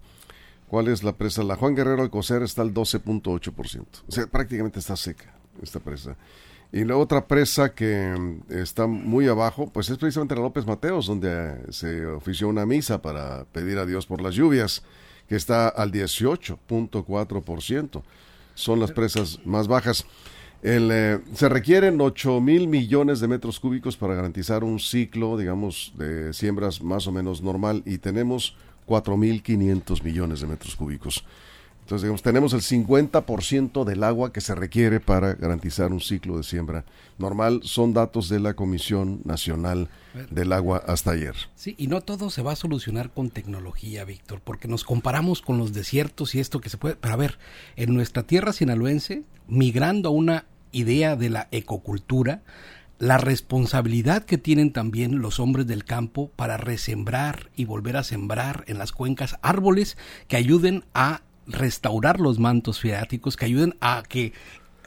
¿cuál 0.68 0.86
es 0.86 1.02
la 1.02 1.12
presa? 1.12 1.42
La 1.42 1.56
Juan 1.56 1.74
Guerrero 1.74 2.04
de 2.04 2.10
Coser 2.10 2.44
está 2.44 2.62
al 2.62 2.72
12.8%. 2.72 3.84
O 4.06 4.12
sea, 4.12 4.28
prácticamente 4.28 4.78
está 4.78 4.96
seca 4.96 5.34
esta 5.60 5.80
presa. 5.80 6.16
Y 6.70 6.84
la 6.84 6.96
otra 6.96 7.26
presa 7.26 7.74
que 7.74 8.14
mm, 8.16 8.52
está 8.52 8.86
muy 8.86 9.26
abajo, 9.26 9.68
pues 9.72 9.90
es 9.90 9.98
precisamente 9.98 10.36
la 10.36 10.42
López 10.42 10.66
Mateos, 10.66 11.06
donde 11.06 11.72
se 11.72 12.06
ofició 12.06 12.46
una 12.46 12.64
misa 12.64 13.02
para 13.02 13.44
pedir 13.46 13.78
a 13.78 13.86
Dios 13.86 14.06
por 14.06 14.22
las 14.22 14.36
lluvias, 14.36 14.84
que 15.28 15.34
está 15.34 15.66
al 15.66 15.90
18.4%. 15.90 18.02
Son 18.54 18.78
las 18.78 18.92
presas 18.92 19.40
más 19.44 19.66
bajas. 19.66 20.06
Eh, 20.64 21.18
se 21.34 21.48
requieren 21.48 22.00
8 22.00 22.40
mil 22.40 22.68
millones 22.68 23.18
de 23.18 23.26
metros 23.26 23.58
cúbicos 23.58 23.96
para 23.96 24.14
garantizar 24.14 24.62
un 24.62 24.78
ciclo, 24.78 25.36
digamos, 25.36 25.92
de 25.96 26.32
siembras 26.32 26.82
más 26.82 27.08
o 27.08 27.12
menos 27.12 27.42
normal 27.42 27.82
y 27.84 27.98
tenemos 27.98 28.56
4 28.86 29.16
mil 29.16 29.42
500 29.42 30.04
millones 30.04 30.40
de 30.40 30.46
metros 30.46 30.76
cúbicos. 30.76 31.24
Entonces, 31.80 32.04
digamos, 32.04 32.22
tenemos 32.22 32.52
el 32.52 32.60
50% 32.60 33.84
del 33.84 34.04
agua 34.04 34.32
que 34.32 34.40
se 34.40 34.54
requiere 34.54 35.00
para 35.00 35.34
garantizar 35.34 35.92
un 35.92 36.00
ciclo 36.00 36.36
de 36.36 36.44
siembra 36.44 36.84
normal. 37.18 37.60
Son 37.64 37.92
datos 37.92 38.28
de 38.28 38.38
la 38.38 38.54
Comisión 38.54 39.20
Nacional 39.24 39.88
del 40.30 40.52
Agua 40.52 40.80
hasta 40.86 41.10
ayer. 41.10 41.34
Sí, 41.56 41.74
y 41.76 41.88
no 41.88 42.00
todo 42.00 42.30
se 42.30 42.40
va 42.40 42.52
a 42.52 42.56
solucionar 42.56 43.10
con 43.10 43.30
tecnología, 43.30 44.04
Víctor, 44.04 44.40
porque 44.44 44.68
nos 44.68 44.84
comparamos 44.84 45.42
con 45.42 45.58
los 45.58 45.72
desiertos 45.72 46.36
y 46.36 46.40
esto 46.40 46.60
que 46.60 46.70
se 46.70 46.78
puede... 46.78 46.94
Pero 46.94 47.14
a 47.14 47.16
ver, 47.16 47.38
en 47.74 47.92
nuestra 47.92 48.22
tierra 48.22 48.52
sinaloense, 48.52 49.24
migrando 49.48 50.10
a 50.10 50.12
una 50.12 50.46
idea 50.72 51.16
de 51.16 51.30
la 51.30 51.48
ecocultura, 51.50 52.42
la 52.98 53.18
responsabilidad 53.18 54.24
que 54.24 54.38
tienen 54.38 54.72
también 54.72 55.20
los 55.20 55.40
hombres 55.40 55.66
del 55.66 55.84
campo 55.84 56.30
para 56.36 56.56
resembrar 56.56 57.50
y 57.56 57.64
volver 57.64 57.96
a 57.96 58.04
sembrar 58.04 58.64
en 58.68 58.78
las 58.78 58.92
cuencas 58.92 59.38
árboles 59.42 59.96
que 60.28 60.36
ayuden 60.36 60.84
a 60.94 61.22
restaurar 61.46 62.20
los 62.20 62.38
mantos 62.38 62.80
freáticos, 62.80 63.36
que 63.36 63.44
ayuden 63.44 63.76
a 63.80 64.02
que 64.08 64.32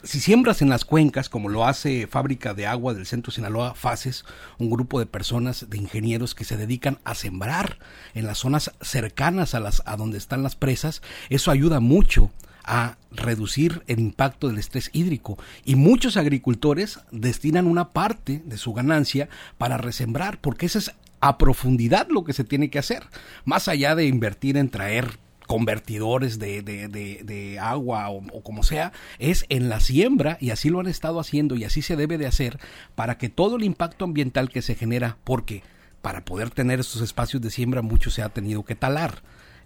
si 0.05 0.19
siembras 0.19 0.61
en 0.61 0.69
las 0.69 0.85
cuencas, 0.85 1.29
como 1.29 1.49
lo 1.49 1.65
hace 1.65 2.05
Fábrica 2.07 2.53
de 2.53 2.67
Agua 2.67 2.93
del 2.93 3.07
Centro 3.07 3.31
Sinaloa, 3.31 3.73
FACES, 3.73 4.23
un 4.59 4.69
grupo 4.69 4.99
de 4.99 5.07
personas, 5.07 5.69
de 5.69 5.77
ingenieros 5.77 6.35
que 6.35 6.45
se 6.45 6.57
dedican 6.57 6.99
a 7.03 7.15
sembrar 7.15 7.79
en 8.13 8.27
las 8.27 8.37
zonas 8.37 8.71
cercanas 8.81 9.55
a, 9.55 9.59
las, 9.59 9.81
a 9.85 9.97
donde 9.97 10.19
están 10.19 10.43
las 10.43 10.55
presas, 10.55 11.01
eso 11.29 11.49
ayuda 11.49 11.79
mucho 11.79 12.31
a 12.65 12.97
reducir 13.11 13.83
el 13.87 13.99
impacto 13.99 14.47
del 14.47 14.57
estrés 14.57 14.89
hídrico. 14.93 15.37
Y 15.63 15.75
muchos 15.75 16.17
agricultores 16.17 16.99
destinan 17.11 17.67
una 17.67 17.89
parte 17.89 18.41
de 18.45 18.57
su 18.57 18.73
ganancia 18.73 19.29
para 19.57 19.77
resembrar 19.77 20.39
porque 20.41 20.65
eso 20.65 20.79
es 20.79 20.91
a 21.21 21.37
profundidad 21.37 22.07
lo 22.09 22.23
que 22.23 22.33
se 22.33 22.43
tiene 22.43 22.69
que 22.69 22.79
hacer. 22.79 23.03
Más 23.45 23.67
allá 23.67 23.95
de 23.95 24.05
invertir 24.05 24.57
en 24.57 24.69
traer 24.69 25.17
convertidores 25.47 26.39
de, 26.39 26.63
de, 26.63 27.59
agua 27.59 28.09
o, 28.09 28.25
o, 28.33 28.41
como 28.41 28.63
sea, 28.63 28.91
es 29.19 29.45
en 29.49 29.69
la 29.69 29.79
siembra 29.79 30.37
y 30.41 30.49
así 30.49 30.69
lo 30.69 30.79
han 30.79 30.87
estado 30.87 31.19
haciendo 31.19 31.55
y 31.55 31.63
así 31.63 31.83
se 31.83 31.95
debe 31.95 32.17
de 32.17 32.25
hacer 32.25 32.59
para 32.95 33.19
que 33.19 33.29
todo 33.29 33.57
el 33.57 33.63
impacto 33.63 34.05
ambiental 34.05 34.49
que 34.49 34.63
se 34.63 34.73
genera, 34.73 35.17
porque 35.23 35.61
para 36.01 36.25
poder 36.25 36.49
tener 36.49 36.79
estos 36.79 37.01
espacios 37.01 37.41
de 37.41 37.51
siembra 37.51 37.83
mucho 37.83 38.09
se 38.09 38.23
ha 38.23 38.29
tenido 38.29 38.63
que 38.63 38.75
talar 38.75 39.21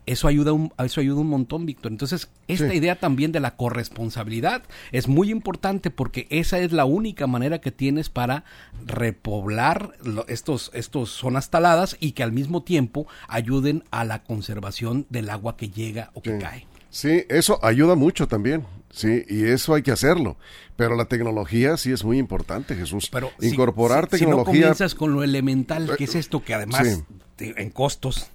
eso 0.05 0.27
ayuda 0.27 0.53
un, 0.53 0.73
eso 0.83 1.01
ayuda 1.01 1.21
un 1.21 1.29
montón, 1.29 1.65
Víctor. 1.65 1.91
Entonces, 1.91 2.29
esta 2.47 2.73
idea 2.73 2.99
también 2.99 3.31
de 3.31 3.39
la 3.39 3.55
corresponsabilidad 3.55 4.63
es 4.91 5.07
muy 5.07 5.29
importante 5.29 5.91
porque 5.91 6.27
esa 6.29 6.59
es 6.59 6.71
la 6.71 6.85
única 6.85 7.27
manera 7.27 7.61
que 7.61 7.71
tienes 7.71 8.09
para 8.09 8.43
repoblar 8.85 9.93
estos, 10.27 10.71
estos 10.73 11.11
zonas 11.11 11.49
taladas 11.49 11.95
y 11.99 12.13
que 12.13 12.23
al 12.23 12.31
mismo 12.31 12.63
tiempo 12.63 13.07
ayuden 13.27 13.83
a 13.91 14.03
la 14.03 14.23
conservación 14.23 15.05
del 15.09 15.29
agua 15.29 15.57
que 15.57 15.69
llega 15.69 16.11
o 16.13 16.21
que 16.21 16.37
cae. 16.39 16.65
Sí, 16.89 17.25
eso 17.29 17.63
ayuda 17.63 17.95
mucho 17.95 18.27
también. 18.27 18.65
Sí, 18.91 19.23
y 19.29 19.45
eso 19.45 19.75
hay 19.75 19.83
que 19.83 19.91
hacerlo. 19.91 20.37
Pero 20.75 20.95
la 20.95 21.05
tecnología 21.05 21.77
sí 21.77 21.91
es 21.91 22.03
muy 22.03 22.17
importante, 22.17 22.75
Jesús. 22.75 23.09
Pero 23.11 23.31
Incorporar 23.41 24.07
tecnología. 24.07 24.53
Si 24.53 24.59
no 24.59 24.59
comienzas 24.65 24.95
con 24.95 25.13
lo 25.13 25.23
elemental, 25.23 25.95
que 25.95 26.05
es 26.05 26.15
esto 26.15 26.43
que 26.43 26.55
además 26.55 27.03
en 27.37 27.69
costos 27.69 28.31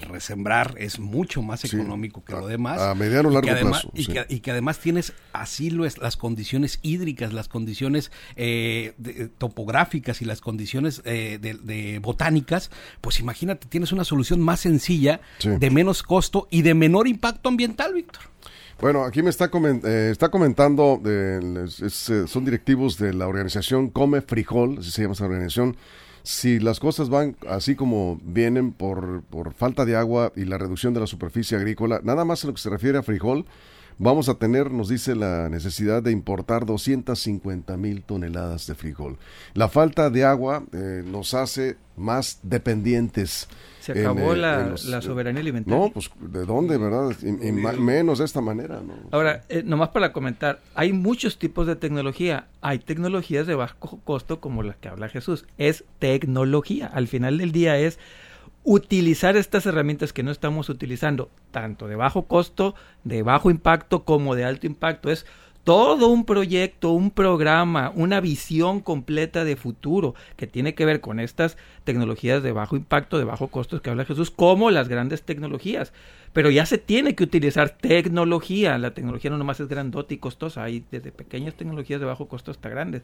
resembrar 0.00 0.74
es 0.78 0.98
mucho 0.98 1.42
más 1.42 1.64
económico 1.64 2.22
que 2.24 2.32
lo 2.32 2.46
demás. 2.46 2.80
A 2.80 2.94
mediano 2.94 3.30
largo 3.30 3.48
plazo. 3.60 3.90
Y, 3.94 4.40
que, 4.40 4.50
además 4.50 4.78
tienes 4.78 5.12
así 5.32 5.70
lo 5.70 5.84
es, 5.84 5.98
las 5.98 6.16
condiciones 6.16 6.78
hídricas, 6.82 7.32
las 7.32 7.48
condiciones 7.48 8.10
eh, 8.36 9.30
topográficas 9.38 10.22
y 10.22 10.24
las 10.24 10.40
condiciones 10.40 11.02
eh, 11.04 11.38
de, 11.40 11.98
botánicas, 12.00 12.70
pues 13.00 13.20
imagínate, 13.20 13.66
tienes 13.68 13.92
una 13.92 14.04
solución 14.04 14.40
más 14.40 14.60
sencilla, 14.60 15.20
de 15.42 15.70
menos 15.70 16.02
costo 16.02 16.48
y 16.50 16.62
de 16.62 16.74
menor 16.74 17.08
impacto 17.08 17.48
ambiental, 17.48 17.94
Víctor. 17.94 18.22
Bueno, 18.80 19.04
aquí 19.04 19.22
me 19.22 19.30
está, 19.30 19.50
eh, 19.52 20.08
está 20.12 20.28
comentando, 20.30 21.00
son 21.02 22.44
directivos 22.44 22.96
de 22.96 23.12
la 23.12 23.26
organización 23.26 23.90
Come 23.90 24.20
Frijol, 24.20 24.78
así 24.78 24.92
se 24.92 25.02
llama 25.02 25.14
esa 25.14 25.24
organización, 25.24 25.76
si 26.22 26.58
las 26.58 26.80
cosas 26.80 27.08
van 27.08 27.36
así 27.48 27.74
como 27.74 28.20
vienen 28.22 28.72
por, 28.72 29.22
por 29.24 29.52
falta 29.54 29.84
de 29.84 29.96
agua 29.96 30.32
y 30.36 30.44
la 30.44 30.58
reducción 30.58 30.94
de 30.94 31.00
la 31.00 31.06
superficie 31.06 31.56
agrícola, 31.56 32.00
nada 32.02 32.24
más 32.24 32.44
en 32.44 32.48
lo 32.48 32.54
que 32.54 32.60
se 32.60 32.70
refiere 32.70 32.98
a 32.98 33.02
frijol, 33.02 33.46
vamos 33.98 34.28
a 34.28 34.34
tener, 34.34 34.70
nos 34.70 34.88
dice 34.88 35.14
la 35.14 35.48
necesidad 35.48 36.02
de 36.02 36.12
importar 36.12 36.64
250 36.64 37.76
mil 37.76 38.02
toneladas 38.02 38.66
de 38.66 38.74
frijol. 38.74 39.18
La 39.54 39.68
falta 39.68 40.10
de 40.10 40.24
agua 40.24 40.64
eh, 40.72 41.02
nos 41.04 41.34
hace 41.34 41.76
más 41.96 42.38
dependientes. 42.42 43.48
Se 43.80 43.92
acabó 43.92 44.34
eh, 44.34 44.36
la, 44.36 44.74
la, 44.86 45.02
soberanía 45.02 45.40
alimentaria. 45.40 45.78
No, 45.78 45.90
pues 45.90 46.10
de 46.20 46.44
dónde, 46.44 46.76
¿verdad? 46.76 47.10
Y, 47.22 47.52
menos 47.52 48.18
de 48.18 48.24
esta 48.24 48.40
manera. 48.40 48.80
¿no? 48.80 48.94
Ahora, 49.10 49.44
eh, 49.48 49.62
nomás 49.64 49.88
para 49.90 50.12
comentar, 50.12 50.60
hay 50.74 50.92
muchos 50.92 51.38
tipos 51.38 51.66
de 51.66 51.76
tecnología. 51.76 52.46
Hay 52.60 52.78
tecnologías 52.78 53.46
de 53.46 53.54
bajo 53.54 54.00
costo 54.04 54.40
como 54.40 54.62
las 54.62 54.76
que 54.76 54.88
habla 54.88 55.08
Jesús. 55.08 55.46
Es 55.56 55.84
tecnología. 55.98 56.86
Al 56.86 57.08
final 57.08 57.38
del 57.38 57.52
día 57.52 57.78
es 57.78 57.98
utilizar 58.68 59.34
estas 59.38 59.64
herramientas 59.64 60.12
que 60.12 60.22
no 60.22 60.30
estamos 60.30 60.68
utilizando, 60.68 61.30
tanto 61.52 61.88
de 61.88 61.96
bajo 61.96 62.26
costo, 62.26 62.74
de 63.02 63.22
bajo 63.22 63.50
impacto 63.50 64.04
como 64.04 64.34
de 64.34 64.44
alto 64.44 64.66
impacto. 64.66 65.10
Es 65.10 65.24
todo 65.64 66.08
un 66.08 66.26
proyecto, 66.26 66.90
un 66.90 67.10
programa, 67.10 67.90
una 67.94 68.20
visión 68.20 68.80
completa 68.80 69.44
de 69.44 69.56
futuro 69.56 70.14
que 70.36 70.46
tiene 70.46 70.74
que 70.74 70.84
ver 70.84 71.00
con 71.00 71.18
estas 71.18 71.56
tecnologías 71.84 72.42
de 72.42 72.52
bajo 72.52 72.76
impacto, 72.76 73.16
de 73.16 73.24
bajo 73.24 73.48
costo 73.48 73.80
que 73.80 73.88
habla 73.88 74.04
Jesús, 74.04 74.30
como 74.30 74.70
las 74.70 74.88
grandes 74.88 75.22
tecnologías. 75.22 75.94
Pero 76.34 76.50
ya 76.50 76.66
se 76.66 76.76
tiene 76.76 77.14
que 77.14 77.24
utilizar 77.24 77.70
tecnología. 77.70 78.76
La 78.76 78.92
tecnología 78.92 79.30
no 79.30 79.38
nomás 79.38 79.60
es 79.60 79.68
grandota 79.68 80.12
y 80.12 80.18
costosa, 80.18 80.62
hay 80.62 80.84
desde 80.90 81.10
pequeñas 81.10 81.54
tecnologías 81.54 82.00
de 82.00 82.06
bajo 82.06 82.28
costo 82.28 82.50
hasta 82.50 82.68
grandes. 82.68 83.00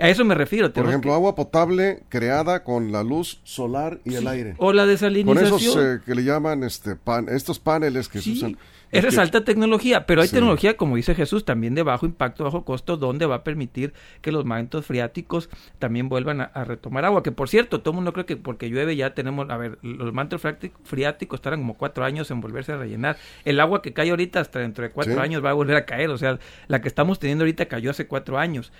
A 0.00 0.08
eso 0.08 0.24
me 0.24 0.34
refiero. 0.34 0.72
Por 0.72 0.88
ejemplo, 0.88 1.12
agua 1.12 1.34
potable 1.34 2.02
creada 2.08 2.64
con 2.64 2.90
la 2.90 3.02
luz 3.02 3.40
solar 3.44 4.00
y 4.04 4.14
el 4.14 4.26
aire. 4.26 4.54
O 4.58 4.72
la 4.72 4.86
desalinización. 4.86 5.50
Con 5.50 5.60
esos 5.60 5.76
eh, 5.76 6.00
que 6.04 6.14
le 6.14 6.24
llaman 6.24 6.64
este 6.64 6.96
pan, 6.96 7.28
estos 7.28 7.58
paneles 7.58 8.08
que 8.08 8.20
se 8.20 8.32
usan. 8.32 8.56
Esa 8.92 9.06
es 9.06 9.18
alta 9.18 9.44
tecnología, 9.44 10.04
pero 10.04 10.20
hay 10.20 10.28
tecnología, 10.28 10.76
como 10.76 10.96
dice 10.96 11.14
Jesús, 11.14 11.44
también 11.44 11.76
de 11.76 11.84
bajo 11.84 12.06
impacto, 12.06 12.42
bajo 12.42 12.64
costo, 12.64 12.96
donde 12.96 13.24
va 13.24 13.36
a 13.36 13.44
permitir 13.44 13.92
que 14.20 14.32
los 14.32 14.44
mantos 14.44 14.84
freáticos 14.84 15.48
también 15.78 16.08
vuelvan 16.08 16.40
a, 16.40 16.64
retomar 16.64 17.04
agua. 17.04 17.22
Que 17.22 17.30
por 17.30 17.48
cierto, 17.48 17.80
todo 17.80 17.92
el 17.92 17.96
mundo 17.96 18.12
cree 18.12 18.26
que 18.26 18.36
porque 18.36 18.68
llueve 18.68 18.96
ya 18.96 19.14
tenemos, 19.14 19.48
a 19.48 19.56
ver, 19.56 19.78
los 19.82 20.12
mantos 20.12 20.42
freáticos 20.82 21.38
estarán 21.38 21.60
como 21.60 21.74
cuatro 21.74 22.04
años 22.04 22.30
en 22.32 22.40
volverse 22.40 22.72
a 22.72 22.78
rellenar. 22.78 23.16
El 23.44 23.60
agua 23.60 23.80
que 23.80 23.92
cae 23.92 24.10
ahorita 24.10 24.40
hasta 24.40 24.58
dentro 24.58 24.82
de 24.82 24.90
cuatro 24.90 25.20
años 25.20 25.44
va 25.44 25.50
a 25.50 25.54
volver 25.54 25.76
a 25.76 25.84
caer, 25.84 26.10
o 26.10 26.18
sea, 26.18 26.38
la 26.66 26.80
que 26.80 26.88
estamos 26.88 27.20
teniendo 27.20 27.42
ahorita 27.42 27.66
cayó 27.66 27.90
hace 27.90 28.08
cuatro 28.08 28.38
años. 28.38 28.72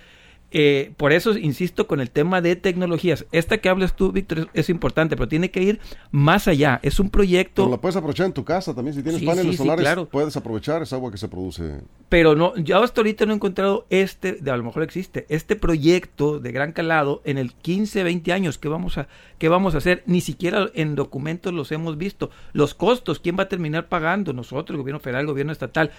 Eh, 0.53 0.91
por 0.97 1.13
eso 1.13 1.37
insisto 1.37 1.87
con 1.87 2.01
el 2.01 2.11
tema 2.11 2.41
de 2.41 2.57
tecnologías. 2.57 3.25
Esta 3.31 3.59
que 3.59 3.69
hablas 3.69 3.95
tú, 3.95 4.11
Víctor, 4.11 4.49
es, 4.53 4.69
importante, 4.69 5.15
pero 5.15 5.29
tiene 5.29 5.49
que 5.49 5.63
ir 5.63 5.79
más 6.11 6.47
allá. 6.47 6.79
Es 6.83 6.99
un 6.99 7.09
proyecto. 7.09 7.63
Pero 7.63 7.71
la 7.71 7.81
puedes 7.81 7.95
aprovechar 7.95 8.25
en 8.25 8.33
tu 8.33 8.43
casa 8.43 8.75
también. 8.75 8.93
Si 8.93 9.01
tienes 9.01 9.23
paneles 9.23 9.55
solares, 9.55 10.07
puedes 10.11 10.35
aprovechar 10.35 10.81
esa 10.81 10.97
agua 10.97 11.09
que 11.09 11.17
se 11.17 11.29
produce. 11.29 11.81
Pero 12.09 12.35
no, 12.35 12.55
yo 12.57 12.83
hasta 12.83 12.99
ahorita 12.99 13.25
no 13.25 13.31
he 13.31 13.35
encontrado 13.35 13.85
este, 13.89 14.33
de, 14.33 14.51
a 14.51 14.57
lo 14.57 14.63
mejor 14.63 14.83
existe, 14.83 15.25
este 15.29 15.55
proyecto 15.55 16.39
de 16.39 16.51
gran 16.51 16.73
calado 16.73 17.21
en 17.23 17.37
el 17.37 17.53
15, 17.53 18.03
20 18.03 18.33
años. 18.33 18.57
¿Qué 18.57 18.67
vamos 18.67 18.97
a, 18.97 19.07
qué 19.37 19.47
vamos 19.47 19.75
a 19.75 19.77
hacer? 19.77 20.03
Ni 20.05 20.19
siquiera 20.19 20.69
en 20.73 20.95
documentos 20.95 21.53
los 21.53 21.71
hemos 21.71 21.97
visto. 21.97 22.29
Los 22.51 22.73
costos, 22.73 23.19
¿quién 23.19 23.37
va 23.39 23.43
a 23.43 23.49
terminar 23.49 23.87
pagando? 23.87 24.33
Nosotros, 24.33 24.71
el 24.71 24.77
gobierno 24.77 24.99
federal, 24.99 25.21
el 25.21 25.27
gobierno 25.27 25.53
estatal. 25.53 25.91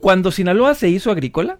Cuando 0.00 0.30
Sinaloa 0.32 0.74
se 0.74 0.88
hizo 0.88 1.10
agrícola, 1.10 1.58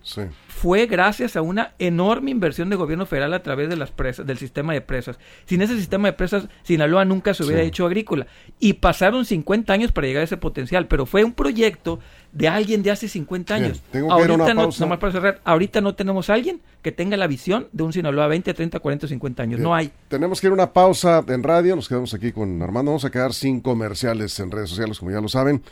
fue 0.49 0.87
gracias 0.87 1.37
a 1.37 1.43
una 1.43 1.73
enorme 1.79 2.31
inversión 2.31 2.69
de 2.69 2.77
gobierno 2.77 3.07
federal 3.07 3.33
a 3.33 3.43
través 3.43 3.69
de 3.69 3.77
las 3.77 3.91
presas, 3.91 4.27
del 4.27 4.37
sistema 4.37 4.73
de 4.73 4.81
presas. 4.81 5.19
Sin 5.47 5.63
ese 5.63 5.77
sistema 5.77 6.09
de 6.09 6.13
presas, 6.13 6.49
Sinaloa 6.63 7.05
nunca 7.05 7.33
se 7.35 7.45
hubiera 7.45 7.63
hecho 7.63 7.87
agrícola. 7.87 8.27
Y 8.59 8.75
pasaron 8.75 9.25
50 9.25 9.73
años 9.73 9.93
para 9.93 10.07
llegar 10.07 10.23
a 10.23 10.25
ese 10.25 10.37
potencial, 10.37 10.87
pero 10.87 11.07
fue 11.07 11.25
un 11.25 11.33
proyecto 11.33 11.99
de 12.33 12.49
alguien 12.49 12.83
de 12.83 12.91
hace 12.91 13.09
50 13.09 13.55
años. 13.55 13.83
ahorita 13.93 14.55
no, 14.55 14.69
nomás 14.79 14.99
para 14.99 15.13
cerrar, 15.13 15.41
ahorita 15.45 15.81
no 15.81 15.95
tenemos 15.95 16.31
a 16.31 16.35
alguien 16.35 16.61
que 16.83 16.93
tenga 16.93 17.17
la 17.17 17.27
visión 17.27 17.69
de 17.73 17.83
un 17.83 17.93
Sinaloa 17.93 18.27
20, 18.27 18.53
30, 18.55 18.81
40, 18.81 19.09
50 19.09 19.43
años. 19.43 19.61
No 19.61 19.75
hay. 19.75 19.91
Tenemos 20.09 20.41
que 20.41 20.47
ir 20.47 20.51
a 20.51 20.55
una 20.55 20.73
pausa 20.73 21.25
en 21.27 21.43
radio, 21.43 21.77
nos 21.77 21.89
quedamos 21.89 22.15
aquí 22.15 22.33
con 22.33 22.61
Armando, 22.63 22.91
vamos 22.91 23.05
a 23.05 23.11
quedar 23.11 23.35
sin 23.35 23.61
comerciales 23.61 24.39
en 24.41 24.51
redes 24.51 24.71
sociales, 24.71 24.99
como 24.99 25.11
ya 25.11 25.21
lo 25.21 25.29
saben. 25.29 25.63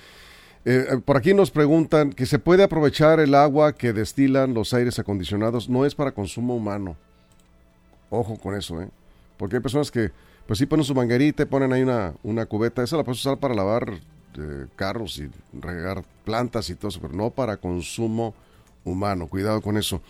Eh, 0.64 0.86
eh, 0.90 0.98
por 1.04 1.16
aquí 1.16 1.34
nos 1.34 1.50
preguntan 1.50 2.12
que 2.12 2.26
se 2.26 2.38
puede 2.38 2.62
aprovechar 2.62 3.20
el 3.20 3.34
agua 3.34 3.72
que 3.72 3.92
destilan 3.92 4.54
los 4.54 4.74
aires 4.74 4.98
acondicionados. 4.98 5.68
No 5.68 5.86
es 5.86 5.94
para 5.94 6.12
consumo 6.12 6.56
humano. 6.56 6.96
Ojo 8.10 8.36
con 8.38 8.54
eso, 8.54 8.80
¿eh? 8.80 8.88
Porque 9.36 9.56
hay 9.56 9.62
personas 9.62 9.90
que, 9.90 10.10
pues 10.46 10.58
sí 10.58 10.66
ponen 10.66 10.84
su 10.84 10.94
manguerita 10.94 11.42
y 11.42 11.46
ponen 11.46 11.72
ahí 11.72 11.82
una, 11.82 12.14
una 12.22 12.46
cubeta. 12.46 12.82
Esa 12.82 12.96
la 12.96 13.04
puedes 13.04 13.20
usar 13.20 13.38
para 13.38 13.54
lavar 13.54 14.00
eh, 14.36 14.66
carros 14.76 15.18
y 15.18 15.30
regar 15.52 16.04
plantas 16.24 16.70
y 16.70 16.74
todo 16.74 16.88
eso, 16.88 17.00
pero 17.00 17.14
no 17.14 17.30
para 17.30 17.56
consumo 17.56 18.34
humano. 18.84 19.26
Cuidado 19.26 19.60
con 19.60 19.76
eso. 19.76 20.00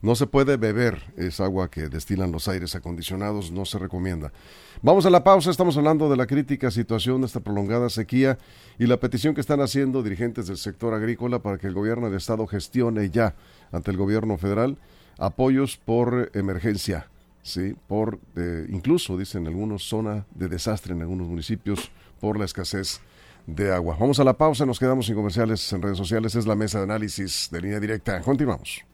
No 0.00 0.14
se 0.14 0.28
puede 0.28 0.56
beber 0.56 1.12
esa 1.16 1.44
agua 1.44 1.70
que 1.70 1.88
destilan 1.88 2.30
los 2.30 2.46
aires 2.46 2.76
acondicionados, 2.76 3.50
no 3.50 3.64
se 3.64 3.78
recomienda. 3.78 4.32
Vamos 4.80 5.06
a 5.06 5.10
la 5.10 5.24
pausa, 5.24 5.50
estamos 5.50 5.76
hablando 5.76 6.08
de 6.08 6.16
la 6.16 6.26
crítica 6.26 6.70
situación 6.70 7.20
de 7.20 7.26
esta 7.26 7.40
prolongada 7.40 7.90
sequía 7.90 8.38
y 8.78 8.86
la 8.86 8.98
petición 8.98 9.34
que 9.34 9.40
están 9.40 9.60
haciendo 9.60 10.04
dirigentes 10.04 10.46
del 10.46 10.56
sector 10.56 10.94
agrícola 10.94 11.40
para 11.40 11.58
que 11.58 11.66
el 11.66 11.74
gobierno 11.74 12.10
de 12.10 12.16
Estado 12.16 12.46
gestione 12.46 13.10
ya 13.10 13.34
ante 13.72 13.90
el 13.90 13.96
gobierno 13.96 14.38
federal 14.38 14.78
apoyos 15.18 15.76
por 15.76 16.30
emergencia, 16.32 17.08
sí, 17.42 17.74
por 17.88 18.20
eh, 18.36 18.66
incluso 18.68 19.18
dicen 19.18 19.48
algunos 19.48 19.82
zona 19.82 20.26
de 20.32 20.48
desastre 20.48 20.94
en 20.94 21.00
algunos 21.00 21.26
municipios 21.26 21.90
por 22.20 22.38
la 22.38 22.44
escasez 22.44 23.00
de 23.48 23.72
agua. 23.72 23.96
Vamos 23.98 24.20
a 24.20 24.24
la 24.24 24.34
pausa, 24.34 24.64
nos 24.64 24.78
quedamos 24.78 25.06
sin 25.06 25.16
comerciales 25.16 25.72
en 25.72 25.82
redes 25.82 25.98
sociales, 25.98 26.36
es 26.36 26.46
la 26.46 26.54
mesa 26.54 26.78
de 26.78 26.84
análisis 26.84 27.48
de 27.50 27.60
línea 27.60 27.80
directa. 27.80 28.20
Continuamos. 28.20 28.84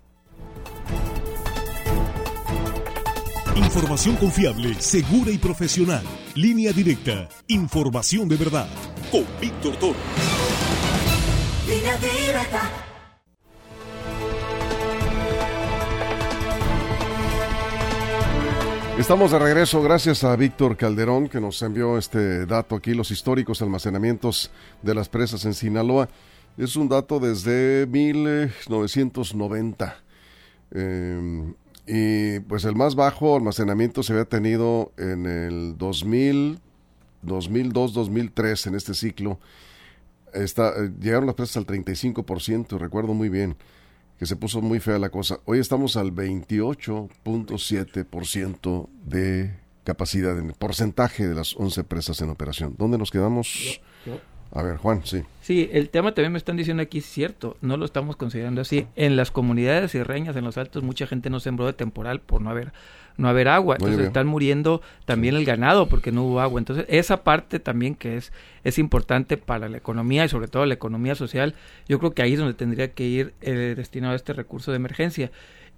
Información 3.56 4.16
confiable, 4.16 4.74
segura 4.80 5.30
y 5.30 5.38
profesional. 5.38 6.02
Línea 6.34 6.72
directa. 6.72 7.28
Información 7.48 8.28
de 8.28 8.36
verdad. 8.36 8.68
Con 9.10 9.24
Víctor 9.40 9.76
Toro. 9.76 9.96
Línea 11.68 11.96
directa. 11.98 12.70
Estamos 18.98 19.30
de 19.32 19.38
regreso 19.40 19.82
gracias 19.82 20.22
a 20.22 20.36
Víctor 20.36 20.76
Calderón 20.76 21.28
que 21.28 21.40
nos 21.40 21.60
envió 21.62 21.98
este 21.98 22.46
dato 22.46 22.76
aquí, 22.76 22.94
los 22.94 23.10
históricos 23.10 23.60
almacenamientos 23.60 24.52
de 24.82 24.94
las 24.94 25.08
presas 25.08 25.44
en 25.46 25.54
Sinaloa. 25.54 26.08
Es 26.56 26.76
un 26.76 26.88
dato 26.88 27.18
desde 27.18 27.88
1990. 27.88 30.03
Eh, 30.74 31.54
y 31.86 32.40
pues 32.40 32.64
el 32.64 32.74
más 32.74 32.94
bajo 32.94 33.36
almacenamiento 33.36 34.02
se 34.02 34.12
había 34.12 34.24
tenido 34.24 34.92
en 34.96 35.26
el 35.26 35.76
2000, 35.76 36.58
2002, 37.22 37.92
2003 37.94 38.66
en 38.66 38.74
este 38.74 38.94
ciclo. 38.94 39.38
Eh, 40.32 40.46
llegaron 41.00 41.26
las 41.26 41.34
presas 41.34 41.58
al 41.58 41.66
35%, 41.66 42.78
recuerdo 42.78 43.12
muy 43.14 43.28
bien 43.28 43.56
que 44.18 44.26
se 44.26 44.34
puso 44.36 44.62
muy 44.62 44.80
fea 44.80 44.98
la 44.98 45.10
cosa. 45.10 45.40
Hoy 45.44 45.58
estamos 45.58 45.96
al 45.96 46.12
28.7% 46.12 48.88
de 49.04 49.54
capacidad, 49.84 50.38
en 50.38 50.46
el 50.46 50.54
porcentaje 50.54 51.28
de 51.28 51.34
las 51.34 51.54
11 51.56 51.84
presas 51.84 52.22
en 52.22 52.30
operación. 52.30 52.74
¿Dónde 52.78 52.96
nos 52.96 53.10
quedamos? 53.10 53.82
A 54.54 54.62
ver, 54.62 54.76
Juan, 54.76 55.02
sí. 55.04 55.24
Sí, 55.40 55.68
el 55.72 55.90
tema 55.90 56.14
también 56.14 56.32
me 56.32 56.38
están 56.38 56.56
diciendo 56.56 56.82
aquí, 56.82 56.98
es 56.98 57.06
cierto, 57.06 57.56
no 57.60 57.76
lo 57.76 57.84
estamos 57.84 58.16
considerando 58.16 58.60
así. 58.60 58.86
En 58.94 59.16
las 59.16 59.30
comunidades 59.32 59.92
reñas, 60.06 60.36
en 60.36 60.44
los 60.44 60.56
altos, 60.56 60.84
mucha 60.84 61.06
gente 61.06 61.28
no 61.28 61.40
sembró 61.40 61.66
de 61.66 61.72
temporal 61.72 62.20
por 62.20 62.40
no 62.40 62.50
haber 62.50 62.72
no 63.16 63.28
haber 63.28 63.48
agua. 63.48 63.76
Entonces 63.76 64.06
están 64.06 64.26
muriendo 64.26 64.82
también 65.04 65.36
el 65.36 65.44
ganado 65.44 65.88
porque 65.88 66.12
no 66.12 66.24
hubo 66.24 66.40
agua. 66.40 66.58
Entonces 66.58 66.86
esa 66.88 67.22
parte 67.22 67.60
también 67.60 67.94
que 67.94 68.16
es, 68.16 68.32
es 68.64 68.78
importante 68.78 69.36
para 69.36 69.68
la 69.68 69.76
economía 69.76 70.24
y 70.24 70.28
sobre 70.28 70.48
todo 70.48 70.66
la 70.66 70.74
economía 70.74 71.14
social, 71.14 71.54
yo 71.88 71.98
creo 71.98 72.12
que 72.12 72.22
ahí 72.22 72.32
es 72.32 72.38
donde 72.38 72.54
tendría 72.54 72.92
que 72.92 73.04
ir 73.04 73.34
eh, 73.40 73.74
destinado 73.76 74.14
este 74.14 74.32
recurso 74.32 74.70
de 74.72 74.76
emergencia. 74.76 75.30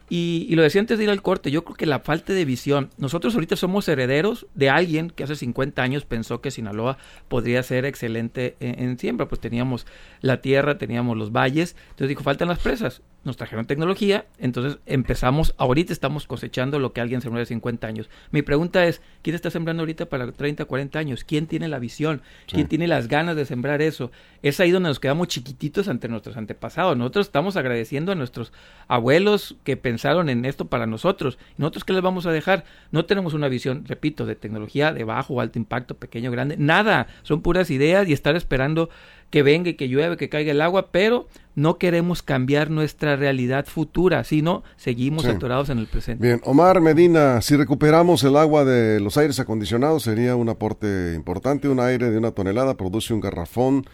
Y, 0.08 0.54
lo 0.54 0.62
decía 0.62 0.80
antes 0.80 0.98
de 0.98 1.04
ir 1.04 1.10
al 1.10 1.22
corte, 1.22 1.50
yo 1.50 1.64
creo 1.64 1.76
que 1.76 1.86
la 1.86 2.00
falta 2.00 2.32
de 2.32 2.44
visión, 2.44 2.90
nosotros 2.96 3.34
ahorita 3.34 3.56
somos 3.56 3.88
herederos 3.88 4.46
de 4.54 4.70
alguien 4.70 5.10
que 5.10 5.24
hace 5.24 5.34
50 5.34 5.82
años 5.82 6.04
pensó 6.04 6.40
que 6.40 6.50
Sinaloa 6.50 6.96
podría 7.28 7.62
ser 7.62 7.84
excelente 7.84 8.56
en, 8.60 8.80
en 8.82 8.98
siembra, 8.98 9.26
pues 9.26 9.40
teníamos 9.40 9.86
la 10.20 10.40
tierra, 10.40 10.78
teníamos 10.78 11.16
los 11.16 11.32
valles, 11.32 11.76
entonces 11.90 12.08
dijo, 12.08 12.22
faltan 12.22 12.48
las 12.48 12.60
presas 12.60 13.02
nos 13.26 13.36
trajeron 13.36 13.66
tecnología, 13.66 14.24
entonces 14.38 14.78
empezamos, 14.86 15.54
ahorita 15.58 15.92
estamos 15.92 16.26
cosechando 16.26 16.78
lo 16.78 16.92
que 16.92 17.00
alguien 17.00 17.20
sembró 17.20 17.40
de 17.40 17.46
50 17.46 17.86
años. 17.86 18.08
Mi 18.30 18.42
pregunta 18.42 18.86
es, 18.86 19.02
¿quién 19.22 19.34
está 19.34 19.50
sembrando 19.50 19.82
ahorita 19.82 20.06
para 20.06 20.30
30, 20.30 20.64
40 20.64 20.98
años? 20.98 21.24
¿Quién 21.24 21.46
tiene 21.46 21.68
la 21.68 21.78
visión? 21.78 22.22
¿Quién 22.46 22.68
tiene 22.68 22.86
las 22.86 23.08
ganas 23.08 23.36
de 23.36 23.44
sembrar 23.44 23.82
eso? 23.82 24.10
Es 24.42 24.60
ahí 24.60 24.70
donde 24.70 24.88
nos 24.88 25.00
quedamos 25.00 25.28
chiquititos 25.28 25.88
ante 25.88 26.08
nuestros 26.08 26.36
antepasados. 26.36 26.96
Nosotros 26.96 27.26
estamos 27.26 27.56
agradeciendo 27.56 28.12
a 28.12 28.14
nuestros 28.14 28.52
abuelos 28.86 29.56
que 29.64 29.76
pensaron 29.76 30.28
en 30.28 30.44
esto 30.44 30.66
para 30.66 30.86
nosotros. 30.86 31.36
¿Nosotros 31.58 31.84
qué 31.84 31.92
les 31.92 32.02
vamos 32.02 32.26
a 32.26 32.32
dejar? 32.32 32.64
No 32.92 33.06
tenemos 33.06 33.34
una 33.34 33.48
visión, 33.48 33.84
repito, 33.86 34.24
de 34.24 34.36
tecnología 34.36 34.92
de 34.92 35.04
bajo 35.04 35.40
alto 35.40 35.58
impacto, 35.58 35.96
pequeño, 35.96 36.30
grande, 36.30 36.56
nada. 36.56 37.08
Son 37.24 37.42
puras 37.42 37.70
ideas 37.70 38.08
y 38.08 38.12
estar 38.12 38.36
esperando 38.36 38.88
que 39.30 39.42
venga 39.42 39.70
y 39.70 39.74
que 39.74 39.88
llueve, 39.88 40.16
que 40.16 40.28
caiga 40.28 40.52
el 40.52 40.60
agua, 40.60 40.90
pero 40.92 41.26
no 41.54 41.78
queremos 41.78 42.22
cambiar 42.22 42.70
nuestra 42.70 43.16
realidad 43.16 43.66
futura, 43.66 44.24
sino 44.24 44.62
seguimos 44.76 45.24
atorados 45.24 45.70
en 45.70 45.78
el 45.78 45.86
presente. 45.86 46.26
Bien, 46.26 46.40
Omar 46.44 46.80
Medina, 46.80 47.40
si 47.40 47.56
recuperamos 47.56 48.22
el 48.24 48.36
agua 48.36 48.64
de 48.64 49.00
los 49.00 49.16
aires 49.16 49.40
acondicionados 49.40 50.04
sería 50.04 50.36
un 50.36 50.48
aporte 50.48 51.14
importante. 51.14 51.68
Un 51.68 51.80
aire 51.80 52.10
de 52.10 52.18
una 52.18 52.30
tonelada 52.32 52.76
produce 52.76 53.14
un 53.14 53.20
garrafón 53.20 53.86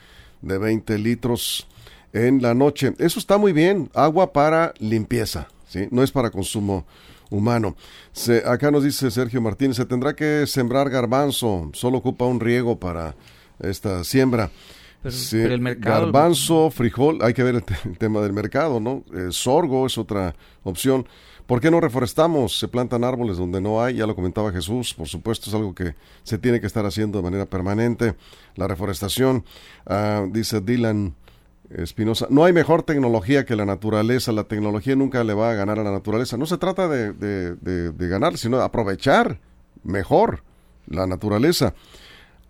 de 0.42 0.58
20 0.58 0.98
litros 0.98 1.66
en 2.12 2.42
la 2.42 2.54
noche. 2.54 2.94
Eso 2.98 3.18
está 3.18 3.38
muy 3.38 3.52
bien, 3.52 3.90
agua 3.94 4.32
para 4.32 4.74
limpieza, 4.78 5.48
¿sí? 5.66 5.88
no 5.90 6.02
es 6.02 6.10
para 6.10 6.30
consumo 6.30 6.84
humano. 7.30 7.76
Se, 8.12 8.42
acá 8.46 8.70
nos 8.70 8.84
dice 8.84 9.10
Sergio 9.10 9.40
Martínez, 9.40 9.76
se 9.76 9.86
tendrá 9.86 10.14
que 10.14 10.46
sembrar 10.46 10.90
garbanzo, 10.90 11.70
solo 11.72 11.98
ocupa 11.98 12.26
un 12.26 12.40
riego 12.40 12.78
para 12.78 13.14
esta 13.60 14.04
siembra. 14.04 14.50
Pero, 15.02 15.54
el 15.54 15.60
mercado... 15.60 16.06
Garbanzo, 16.06 16.70
frijol, 16.70 17.18
hay 17.22 17.34
que 17.34 17.42
ver 17.42 17.56
el, 17.56 17.98
tema 17.98 18.20
del 18.20 18.32
mercado, 18.32 18.80
¿no? 18.80 19.04
Eh, 19.14 19.28
sorgo 19.30 19.86
es 19.86 19.98
otra 19.98 20.34
opción. 20.62 21.06
¿Por 21.46 21.60
qué 21.60 21.70
no 21.70 21.80
reforestamos? 21.80 22.58
Se 22.58 22.68
plantan 22.68 23.02
árboles 23.02 23.36
donde 23.36 23.60
no 23.60 23.82
hay, 23.82 23.96
ya 23.96 24.06
lo 24.06 24.14
comentaba 24.14 24.52
Jesús, 24.52 24.94
por 24.94 25.08
supuesto 25.08 25.50
es 25.50 25.54
algo 25.54 25.74
que 25.74 25.96
se 26.22 26.38
tiene 26.38 26.60
que 26.60 26.66
estar 26.66 26.86
haciendo 26.86 27.18
de 27.18 27.24
manera 27.24 27.46
permanente. 27.46 28.14
La 28.54 28.68
reforestación, 28.68 29.44
ah, 29.86 30.24
dice 30.30 30.60
Dylan 30.60 31.14
Espinosa, 31.70 32.26
no 32.30 32.44
hay 32.44 32.52
mejor 32.52 32.84
tecnología 32.84 33.44
que 33.44 33.56
la 33.56 33.64
naturaleza, 33.64 34.30
la 34.30 34.44
tecnología 34.44 34.94
nunca 34.94 35.24
le 35.24 35.34
va 35.34 35.50
a 35.50 35.54
ganar 35.54 35.80
a 35.80 35.82
la 35.82 35.90
naturaleza. 35.90 36.36
No 36.36 36.46
se 36.46 36.58
trata 36.58 36.86
de, 36.86 37.12
de 37.12 38.08
ganar, 38.08 38.38
sino 38.38 38.58
de 38.58 38.64
aprovechar 38.64 39.40
mejor 39.82 40.44
la 40.86 41.06
naturaleza. 41.06 41.74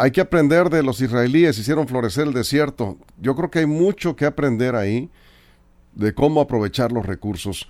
Hay 0.02 0.10
que 0.10 0.20
aprender 0.20 0.68
de 0.68 0.82
los 0.82 1.00
israelíes, 1.00 1.56
hicieron 1.58 1.86
florecer 1.86 2.26
el 2.26 2.32
desierto. 2.32 2.98
Yo 3.20 3.36
creo 3.36 3.52
que 3.52 3.60
hay 3.60 3.66
mucho 3.66 4.16
que 4.16 4.26
aprender 4.26 4.74
ahí 4.74 5.08
de 5.94 6.12
cómo 6.12 6.40
aprovechar 6.40 6.90
los 6.90 7.06
recursos. 7.06 7.68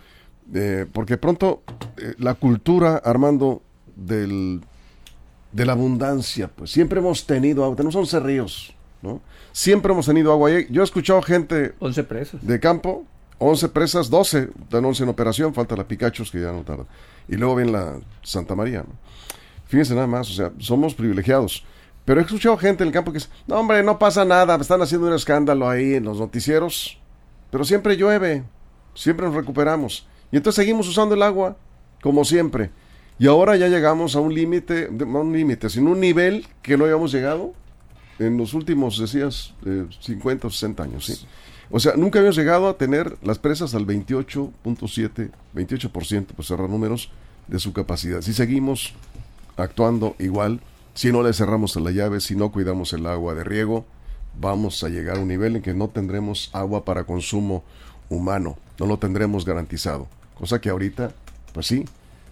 Eh, 0.55 0.87
porque 0.91 1.19
pronto 1.19 1.63
eh, 1.99 2.15
la 2.17 2.33
cultura, 2.33 2.97
Armando, 3.05 3.61
del, 3.97 4.63
de 5.53 5.67
la 5.67 5.73
abundancia, 5.73 6.49
pues 6.49 6.71
siempre 6.71 7.01
hemos 7.01 7.27
tenido 7.27 7.65
agua, 7.65 7.77
tenemos 7.77 7.97
11 7.97 8.21
ríos, 8.21 8.75
¿no? 9.03 9.21
Siempre 9.53 9.93
hemos 9.93 10.07
tenido 10.07 10.33
agua. 10.33 10.53
Yo 10.71 10.81
he 10.81 10.85
escuchado 10.85 11.21
gente 11.21 11.75
11 11.81 12.05
presas. 12.05 12.47
de 12.47 12.59
campo, 12.59 13.05
11 13.41 13.69
presas, 13.69 14.09
12, 14.09 14.49
están 14.63 14.83
11 14.83 15.03
en 15.03 15.09
operación, 15.11 15.53
falta 15.53 15.77
la 15.77 15.87
Picachos 15.87 16.31
que 16.31 16.41
ya 16.41 16.51
no 16.51 16.63
tarda. 16.63 16.87
Y 17.29 17.37
luego 17.37 17.57
viene 17.57 17.73
la 17.73 18.01
Santa 18.23 18.55
María. 18.55 18.87
Fíjense 19.67 19.95
nada 19.95 20.07
más, 20.07 20.31
o 20.31 20.33
sea, 20.33 20.51
somos 20.57 20.95
privilegiados. 20.95 21.67
Pero 22.05 22.21
he 22.21 22.25
escuchado 22.25 22.57
gente 22.57 22.83
en 22.83 22.89
el 22.89 22.93
campo 22.93 23.13
que 23.13 23.19
dice, 23.19 23.31
no 23.47 23.57
hombre, 23.57 23.83
no 23.83 23.99
pasa 23.99 24.25
nada, 24.25 24.57
están 24.57 24.83
haciendo 24.83 25.07
un 25.07 25.13
escándalo 25.15 25.69
ahí 25.69 25.95
en 25.95 26.05
los 26.05 26.19
noticieros, 26.19 26.99
pero 27.51 27.65
siempre 27.65 27.97
llueve, 27.97 28.43
siempre 28.95 29.27
nos 29.27 29.35
recuperamos. 29.35 30.07
Y 30.33 30.37
entonces 30.37 30.63
seguimos 30.63 30.89
usando 30.89 31.15
el 31.15 31.23
agua, 31.23 31.57
como 32.03 32.25
siempre. 32.25 32.71
Y 33.19 33.27
ahora 33.27 33.57
ya 33.57 33.69
llegamos 33.69 34.17
a 34.17 34.21
un 34.21 34.35
límite, 34.35 34.89
no 34.91 35.21
un 35.21 35.33
límite, 35.33 35.69
sino 35.69 35.91
un 35.93 36.01
nivel 36.01 36.47
que 36.63 36.77
no 36.77 36.85
habíamos 36.85 37.13
llegado 37.13 37.53
en 38.19 38.37
los 38.37 38.55
últimos, 38.55 38.99
decías, 38.99 39.55
50 40.01 40.47
o 40.49 40.51
60 40.51 40.83
años, 40.83 41.07
¿sí? 41.07 41.27
O 41.71 41.79
sea, 41.79 41.95
nunca 41.97 42.19
habíamos 42.19 42.37
llegado 42.37 42.69
a 42.69 42.77
tener 42.77 43.17
las 43.23 43.39
presas 43.39 43.75
al 43.75 43.87
28.7, 43.87 45.31
28%, 45.55 46.27
pues 46.35 46.49
cerrar 46.49 46.69
números, 46.69 47.11
de 47.47 47.59
su 47.59 47.73
capacidad. 47.73 48.21
Si 48.21 48.33
seguimos 48.33 48.95
actuando 49.57 50.15
igual, 50.19 50.61
si 50.95 51.13
no 51.13 51.23
le 51.23 51.33
cerramos 51.33 51.77
la 51.77 51.91
llave, 51.91 52.21
si 52.21 52.37
no 52.37 52.53
cuidamos 52.53 52.93
el 52.93 53.07
agua 53.07 53.35
de 53.35 53.45
riego, 53.45 53.87
vamos 54.39 54.83
a 54.85 54.89
llegar 54.89 55.17
a 55.17 55.21
un 55.21 55.29
nivel 55.29 55.57
en 55.57 55.63
que 55.63 55.75
no 55.75 55.89
tendremos 55.89 56.51
agua 56.53 56.85
para 56.85 57.05
consumo 57.05 57.65
humano, 58.09 58.57
no 58.79 58.87
lo 58.87 58.99
tendremos 58.99 59.45
garantizado. 59.45 60.09
Cosa 60.35 60.61
que 60.61 60.71
ahorita, 60.71 61.13
pues 61.53 61.67
sí, 61.67 61.85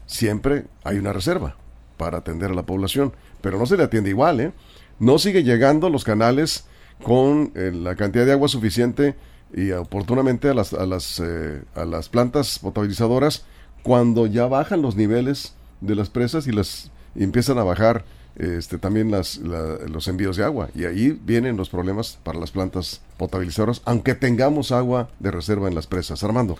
siempre 0.06 0.64
hay 0.84 0.98
una 0.98 1.12
reserva 1.12 1.56
para 1.96 2.18
atender 2.18 2.50
a 2.50 2.54
la 2.54 2.64
población, 2.64 3.12
pero 3.40 3.58
no 3.58 3.66
se 3.66 3.76
le 3.76 3.84
atiende 3.84 4.10
igual, 4.10 4.40
¿eh? 4.40 4.52
No 4.98 5.18
sigue 5.18 5.42
llegando 5.42 5.88
los 5.88 6.04
canales 6.04 6.64
con 7.02 7.52
eh, 7.54 7.72
la 7.74 7.96
cantidad 7.96 8.26
de 8.26 8.32
agua 8.32 8.48
suficiente 8.48 9.16
y 9.54 9.70
oportunamente 9.72 10.48
a 10.48 10.54
las, 10.54 10.74
a 10.74 10.84
las, 10.84 11.20
eh, 11.20 11.62
a 11.74 11.84
las 11.84 12.08
plantas 12.08 12.58
potabilizadoras 12.58 13.44
cuando 13.82 14.26
ya 14.26 14.46
bajan 14.46 14.82
los 14.82 14.96
niveles 14.96 15.54
de 15.80 15.94
las 15.94 16.10
presas 16.10 16.46
y 16.46 16.52
las 16.52 16.90
y 17.14 17.24
empiezan 17.24 17.58
a 17.58 17.64
bajar 17.64 18.04
este, 18.40 18.78
también 18.78 19.10
las, 19.10 19.36
los 19.36 20.08
envíos 20.08 20.36
de 20.36 20.44
agua. 20.44 20.70
Y 20.74 20.84
ahí 20.86 21.10
vienen 21.10 21.58
los 21.58 21.68
problemas 21.68 22.18
para 22.24 22.38
las 22.38 22.50
plantas 22.50 23.02
potabilizadoras, 23.18 23.82
aunque 23.84 24.14
tengamos 24.14 24.72
agua 24.72 25.10
de 25.18 25.30
reserva 25.30 25.68
en 25.68 25.74
las 25.74 25.86
presas. 25.86 26.24
Armando. 26.24 26.56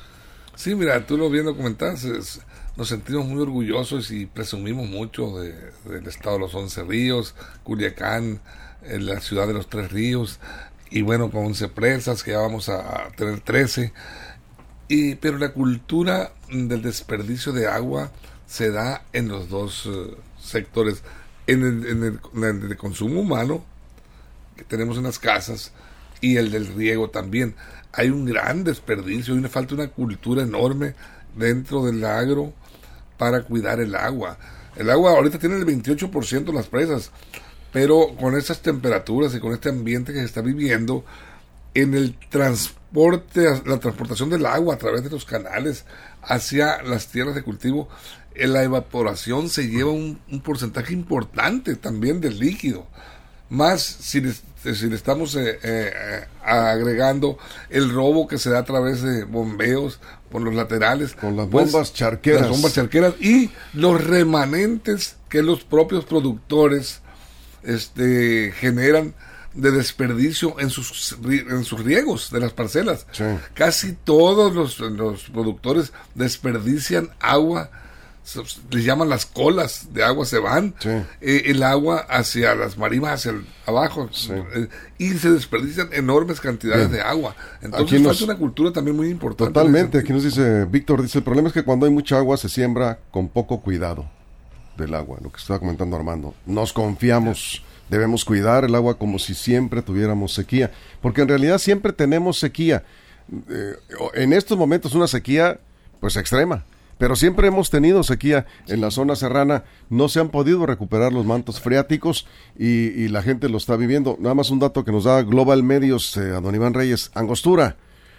Sí, 0.56 0.74
mira, 0.74 1.06
tú 1.06 1.16
lo 1.16 1.30
viendo 1.30 1.56
comentas, 1.56 2.06
nos 2.76 2.88
sentimos 2.88 3.24
muy 3.24 3.40
orgullosos 3.40 4.10
y 4.10 4.26
presumimos 4.26 4.88
mucho 4.88 5.38
del 5.38 6.06
estado 6.06 6.34
de 6.34 6.40
los 6.40 6.54
once 6.54 6.82
ríos, 6.82 7.34
Culiacán, 7.62 8.40
en 8.82 9.06
la 9.06 9.20
ciudad 9.20 9.46
de 9.46 9.54
los 9.54 9.70
tres 9.70 9.90
ríos, 9.90 10.38
y 10.90 11.00
bueno, 11.00 11.30
con 11.30 11.46
once 11.46 11.68
presas, 11.68 12.22
que 12.22 12.32
ya 12.32 12.40
vamos 12.40 12.68
a, 12.68 13.08
tener 13.16 13.40
trece. 13.40 13.94
Y, 14.88 15.14
pero 15.14 15.38
la 15.38 15.52
cultura 15.52 16.32
del 16.50 16.82
desperdicio 16.82 17.52
de 17.52 17.66
agua 17.66 18.10
se 18.46 18.70
da 18.70 19.04
en 19.14 19.28
los 19.28 19.48
dos 19.48 19.86
eh, 19.86 20.14
sectores 20.38 21.02
en 21.46 21.62
el, 21.64 22.68
de 22.68 22.76
consumo 22.76 23.20
humano 23.20 23.64
que 24.56 24.64
tenemos 24.64 24.96
en 24.98 25.04
las 25.04 25.18
casas 25.18 25.72
y 26.20 26.36
el 26.36 26.50
del 26.50 26.66
riego 26.66 27.10
también. 27.10 27.54
Hay 27.92 28.10
un 28.10 28.24
gran 28.24 28.62
desperdicio, 28.62 29.34
hay 29.34 29.40
una 29.40 29.48
falta 29.48 29.74
de 29.74 29.82
una 29.82 29.90
cultura 29.90 30.42
enorme 30.42 30.94
dentro 31.36 31.84
del 31.84 32.04
agro 32.04 32.52
para 33.18 33.42
cuidar 33.42 33.80
el 33.80 33.94
agua. 33.94 34.38
El 34.76 34.90
agua 34.90 35.12
ahorita 35.12 35.38
tiene 35.38 35.56
el 35.56 35.66
28% 35.66 36.48
en 36.48 36.54
las 36.54 36.68
presas, 36.68 37.10
pero 37.72 38.14
con 38.18 38.36
estas 38.36 38.62
temperaturas 38.62 39.34
y 39.34 39.40
con 39.40 39.52
este 39.52 39.68
ambiente 39.68 40.12
que 40.12 40.20
se 40.20 40.24
está 40.26 40.40
viviendo, 40.40 41.04
en 41.74 41.94
el 41.94 42.16
transporte, 42.28 43.42
la 43.64 43.78
transportación 43.78 44.30
del 44.30 44.46
agua 44.46 44.74
a 44.74 44.78
través 44.78 45.04
de 45.04 45.10
los 45.10 45.24
canales 45.24 45.84
hacia 46.22 46.82
las 46.82 47.08
tierras 47.08 47.34
de 47.34 47.42
cultivo, 47.42 47.88
en 48.19 48.19
la 48.46 48.62
evaporación 48.62 49.48
se 49.48 49.68
lleva 49.68 49.90
un, 49.90 50.18
porcentaje 50.42 50.92
importante 50.92 51.76
también 51.76 52.20
del 52.20 52.38
líquido. 52.38 52.86
Más 53.48 53.82
si 53.82 54.20
le, 54.20 54.32
si 54.32 54.86
le 54.88 54.94
estamos 54.94 55.34
eh, 55.34 55.58
eh, 55.62 56.24
agregando 56.44 57.38
el 57.68 57.90
robo 57.90 58.28
que 58.28 58.38
se 58.38 58.50
da 58.50 58.60
a 58.60 58.64
través 58.64 59.02
de 59.02 59.24
bombeos 59.24 60.00
por 60.30 60.42
los 60.42 60.54
laterales. 60.54 61.14
Con 61.14 61.36
las 61.36 61.48
pues, 61.48 61.72
bombas 61.72 61.92
charqueras. 61.92 62.42
Las 62.42 62.50
bombas 62.50 62.74
charqueras 62.74 63.14
y 63.20 63.50
los 63.74 64.02
remanentes 64.04 65.16
que 65.28 65.42
los 65.42 65.64
propios 65.64 66.04
productores 66.04 67.00
este, 67.62 68.52
generan 68.56 69.14
de 69.54 69.72
desperdicio 69.72 70.58
en 70.60 70.70
sus, 70.70 71.16
en 71.24 71.64
sus 71.64 71.82
riegos 71.82 72.30
de 72.30 72.40
las 72.40 72.52
parcelas. 72.52 73.06
Casi 73.54 73.92
todos 73.92 74.54
los, 74.54 74.78
los 74.78 75.24
productores 75.24 75.92
desperdician 76.14 77.10
agua 77.20 77.70
les 78.70 78.84
llaman 78.84 79.08
las 79.08 79.26
colas 79.26 79.88
de 79.92 80.04
agua 80.04 80.24
se 80.24 80.38
van 80.38 80.74
eh, 80.84 81.42
el 81.46 81.62
agua 81.62 82.06
hacia 82.08 82.54
las 82.54 82.76
marimas 82.76 83.14
hacia 83.14 83.32
el, 83.32 83.44
abajo 83.66 84.08
eh, 84.30 84.68
y 84.98 85.10
se 85.14 85.30
desperdician 85.30 85.88
enormes 85.92 86.40
cantidades 86.40 86.90
de 86.90 87.00
agua. 87.00 87.34
Entonces 87.62 88.02
falta 88.02 88.24
una 88.24 88.36
cultura 88.36 88.72
también 88.72 88.96
muy 88.96 89.08
importante 89.08 89.52
totalmente 89.52 89.98
aquí 89.98 90.12
nos 90.12 90.22
dice 90.22 90.66
Víctor 90.66 91.02
dice 91.02 91.18
el 91.18 91.24
problema 91.24 91.48
es 91.48 91.54
que 91.54 91.64
cuando 91.64 91.86
hay 91.86 91.92
mucha 91.92 92.18
agua 92.18 92.36
se 92.36 92.48
siembra 92.48 92.98
con 93.10 93.28
poco 93.28 93.60
cuidado 93.60 94.08
del 94.76 94.94
agua 94.94 95.18
lo 95.22 95.32
que 95.32 95.38
estaba 95.38 95.58
comentando 95.58 95.96
Armando. 95.96 96.34
Nos 96.46 96.72
confiamos 96.72 97.62
debemos 97.88 98.24
cuidar 98.24 98.64
el 98.64 98.74
agua 98.74 98.98
como 98.98 99.18
si 99.18 99.34
siempre 99.34 99.82
tuviéramos 99.82 100.34
sequía 100.34 100.70
porque 101.00 101.22
en 101.22 101.28
realidad 101.28 101.58
siempre 101.58 101.92
tenemos 101.92 102.38
sequía. 102.38 102.84
Eh, 103.48 103.76
en 104.14 104.32
estos 104.32 104.58
momentos 104.58 104.94
una 104.94 105.08
sequía 105.08 105.58
pues 106.00 106.16
extrema 106.16 106.64
pero 107.00 107.16
siempre 107.16 107.48
hemos 107.48 107.70
tenido 107.70 108.02
sequía 108.02 108.44
en 108.68 108.82
la 108.82 108.90
zona 108.90 109.16
serrana, 109.16 109.64
no 109.88 110.10
se 110.10 110.20
han 110.20 110.28
podido 110.28 110.66
recuperar 110.66 111.14
los 111.14 111.24
mantos 111.24 111.58
freáticos 111.58 112.26
y, 112.58 113.08
la 113.08 113.22
gente 113.22 113.48
lo 113.48 113.56
está 113.56 113.74
viviendo. 113.76 114.18
Nada 114.20 114.34
más 114.34 114.50
un 114.50 114.58
dato 114.58 114.84
que 114.84 114.92
nos 114.92 115.04
da 115.04 115.22
Global 115.22 115.62
Medios 115.62 116.14
eh, 116.18 116.36
a 116.36 116.42
don 116.42 116.54
Iván 116.54 116.74
Reyes, 116.74 117.10
Angostura, 117.14 117.78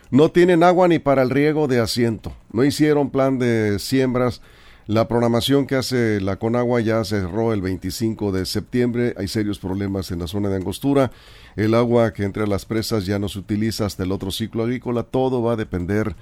no 0.09 0.31
tienen 0.31 0.63
agua 0.63 0.87
ni 0.87 0.97
para 0.97 1.21
el 1.21 1.29
riego 1.29 1.67
de 1.67 1.79
asiento, 1.79 2.33
no 2.51 2.63
hicieron 2.63 3.11
plan 3.11 3.37
de 3.37 3.77
siembras. 3.77 4.41
La 4.87 5.07
programación 5.07 5.67
que 5.67 5.75
hace 5.75 6.19
la 6.19 6.37
Conagua 6.37 6.81
ya 6.81 7.03
cerró 7.03 7.53
el 7.53 7.61
25 7.61 8.31
de 8.31 8.47
septiembre. 8.47 9.13
Hay 9.15 9.27
serios 9.27 9.59
problemas 9.59 10.09
en 10.09 10.17
la 10.19 10.27
zona 10.27 10.49
de 10.49 10.55
Angostura. 10.55 11.11
El 11.55 11.75
agua 11.75 12.13
que 12.13 12.23
entre 12.23 12.47
las 12.47 12.65
presas 12.65 13.05
ya 13.05 13.19
no 13.19 13.29
se 13.29 13.37
utiliza 13.37 13.85
hasta 13.85 14.03
el 14.03 14.11
otro 14.11 14.31
ciclo 14.31 14.63
agrícola. 14.63 15.03
Todo 15.03 15.43
va 15.43 15.53
a 15.53 15.55
depender 15.55 16.15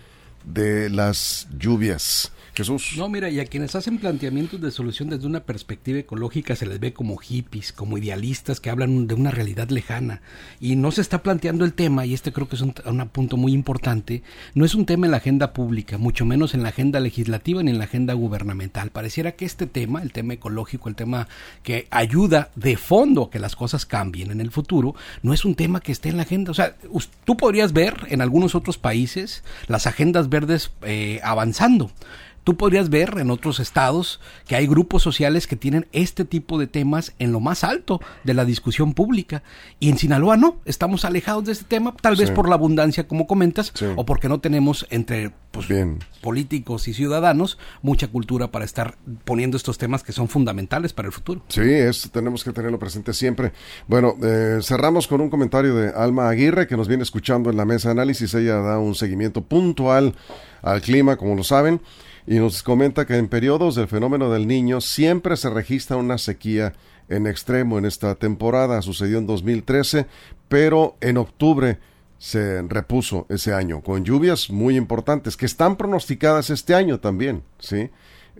de 0.43 0.89
las 0.89 1.48
lluvias. 1.58 2.34
Jesús. 2.60 2.95
No, 2.98 3.08
mira, 3.08 3.30
y 3.30 3.39
a 3.39 3.45
quienes 3.45 3.74
hacen 3.76 4.00
planteamientos 4.00 4.60
de 4.60 4.69
solución 4.72 5.10
desde 5.10 5.26
una 5.26 5.39
perspectiva 5.39 6.00
ecológica 6.00 6.58
se 6.58 6.65
les 6.65 6.78
ve 6.78 6.91
como 6.91 7.15
hippies, 7.15 7.72
como 7.72 7.98
idealistas 7.98 8.60
que 8.60 8.69
hablan 8.69 9.08
de 9.08 9.13
una 9.13 9.32
realidad 9.32 9.69
lejana. 9.69 10.22
Y 10.60 10.76
no 10.76 10.91
se 10.91 11.00
está 11.00 11.24
planteando 11.24 11.63
el 11.63 11.74
tema, 11.74 12.06
y 12.06 12.13
este 12.13 12.34
creo 12.34 12.50
que 12.50 12.58
es 12.58 12.62
un, 12.62 12.74
punto 13.13 13.38
muy 13.38 13.54
importante, 13.54 14.24
no 14.56 14.65
es 14.65 14.76
un 14.76 14.86
tema 14.86 15.08
en 15.08 15.12
la 15.12 15.17
agenda 15.17 15.54
pública, 15.54 15.98
mucho 15.98 16.26
menos 16.26 16.54
en 16.54 16.63
la 16.63 16.69
agenda 16.69 17.00
legislativa 17.00 17.63
ni 17.63 17.72
en 17.72 17.78
la 17.78 17.86
agenda 17.86 18.13
gubernamental. 18.13 18.91
Pareciera 18.91 19.32
que 19.32 19.45
este 19.45 19.65
tema, 19.65 20.02
el 20.02 20.12
tema 20.12 20.34
ecológico, 20.34 20.89
el 20.89 20.95
tema 20.95 21.30
que 21.63 21.88
ayuda 21.91 22.52
de 22.56 22.76
fondo 22.76 23.24
a 23.24 23.30
que 23.30 23.39
las 23.39 23.56
cosas 23.56 23.86
cambien 23.86 24.32
en 24.32 24.41
el 24.41 24.52
futuro, 24.52 24.95
no 25.24 25.34
es 25.34 25.45
un 25.45 25.56
tema 25.56 25.80
que 25.80 25.93
esté 25.93 26.10
en 26.10 26.17
la 26.17 26.24
agenda. 26.24 26.52
O 26.52 26.56
sea, 26.56 26.76
tú 27.24 27.38
podrías 27.38 27.72
ver 27.72 27.95
en 28.10 28.22
algunos 28.22 28.54
otros 28.54 28.78
países 28.78 29.43
las 29.67 29.88
agendas 29.88 30.28
verdes 30.28 30.72
eh, 30.82 31.22
avanzando. 31.24 31.91
Tú 32.50 32.58
podrías 32.58 32.90
ver 32.90 33.20
en 33.20 33.30
otros 33.30 33.60
estados 33.60 34.20
que 34.48 34.56
hay 34.56 34.66
grupos 34.66 35.04
sociales 35.04 35.46
que 35.46 35.56
tienen 35.56 35.86
este 35.92 36.26
tipo 36.26 36.58
de 36.58 36.66
temas 36.66 37.14
en 37.20 37.32
lo 37.32 37.40
más 37.40 37.64
alto 37.64 38.02
de 38.24 38.34
la 38.34 38.44
discusión 38.44 38.96
pública. 38.96 39.44
Y 39.80 39.90
en 39.90 40.00
Sinaloa 40.00 40.36
no, 40.36 40.58
estamos 40.66 41.06
alejados 41.06 41.46
de 41.46 41.52
este 41.52 41.66
tema, 41.66 41.96
tal 42.02 42.16
vez 42.16 42.32
por 42.32 42.50
la 42.50 42.56
abundancia, 42.56 43.08
como 43.08 43.28
comentas, 43.28 43.72
o 43.96 44.04
porque 44.04 44.30
no 44.30 44.40
tenemos 44.40 44.88
entre 44.90 45.32
pues, 45.52 45.68
políticos 46.22 46.88
y 46.88 46.96
ciudadanos 46.96 47.60
mucha 47.84 48.08
cultura 48.08 48.48
para 48.48 48.66
estar 48.66 48.98
poniendo 49.26 49.56
estos 49.56 49.78
temas 49.78 50.02
que 50.02 50.12
son 50.12 50.28
fundamentales 50.28 50.92
para 50.92 51.06
el 51.06 51.12
futuro. 51.12 51.44
Sí, 51.50 51.62
esto 51.62 52.10
tenemos 52.10 52.44
que 52.44 52.52
tenerlo 52.52 52.80
presente 52.80 53.14
siempre. 53.14 53.52
Bueno, 53.88 54.16
eh, 54.24 54.58
cerramos 54.64 55.08
con 55.08 55.22
un 55.22 55.30
comentario 55.30 55.76
de 55.76 55.90
Alma 55.90 56.30
Aguirre, 56.30 56.66
que 56.66 56.76
nos 56.76 56.88
viene 56.88 57.04
escuchando 57.04 57.52
en 57.52 57.58
la 57.58 57.66
mesa 57.66 57.90
de 57.90 57.92
análisis. 57.92 58.34
Ella 58.34 58.56
da 58.56 58.80
un 58.80 58.96
seguimiento 58.96 59.44
puntual 59.44 60.16
al 60.64 60.82
clima, 60.82 61.16
como 61.16 61.36
lo 61.36 61.44
saben 61.44 61.80
y 62.30 62.38
nos 62.38 62.62
comenta 62.62 63.08
que 63.08 63.18
en 63.18 63.28
periodos 63.28 63.74
del 63.74 63.88
fenómeno 63.88 64.30
del 64.30 64.46
niño 64.46 64.82
siempre 64.82 65.36
se 65.36 65.50
registra 65.50 65.98
una 65.98 66.20
sequía 66.20 66.74
en 67.10 67.26
extremo 67.26 67.80
en 67.80 67.86
esta 67.86 68.13
temporada. 68.13 68.84
Sucedió 68.84 69.18
en 69.18 69.26
2013, 69.26 70.06
pero 70.48 70.96
en 71.02 71.18
octubre 71.18 71.80
se 72.20 72.62
repuso 72.62 73.26
ese 73.30 73.52
año 73.52 73.82
con 73.82 74.06
lluvias 74.06 74.52
muy 74.52 74.78
importantes 74.78 75.36
que 75.36 75.48
están 75.48 75.76
pronosticadas 75.76 76.52
este 76.52 76.76
año 76.76 77.00
también, 77.00 77.42
¿sí? 77.58 77.89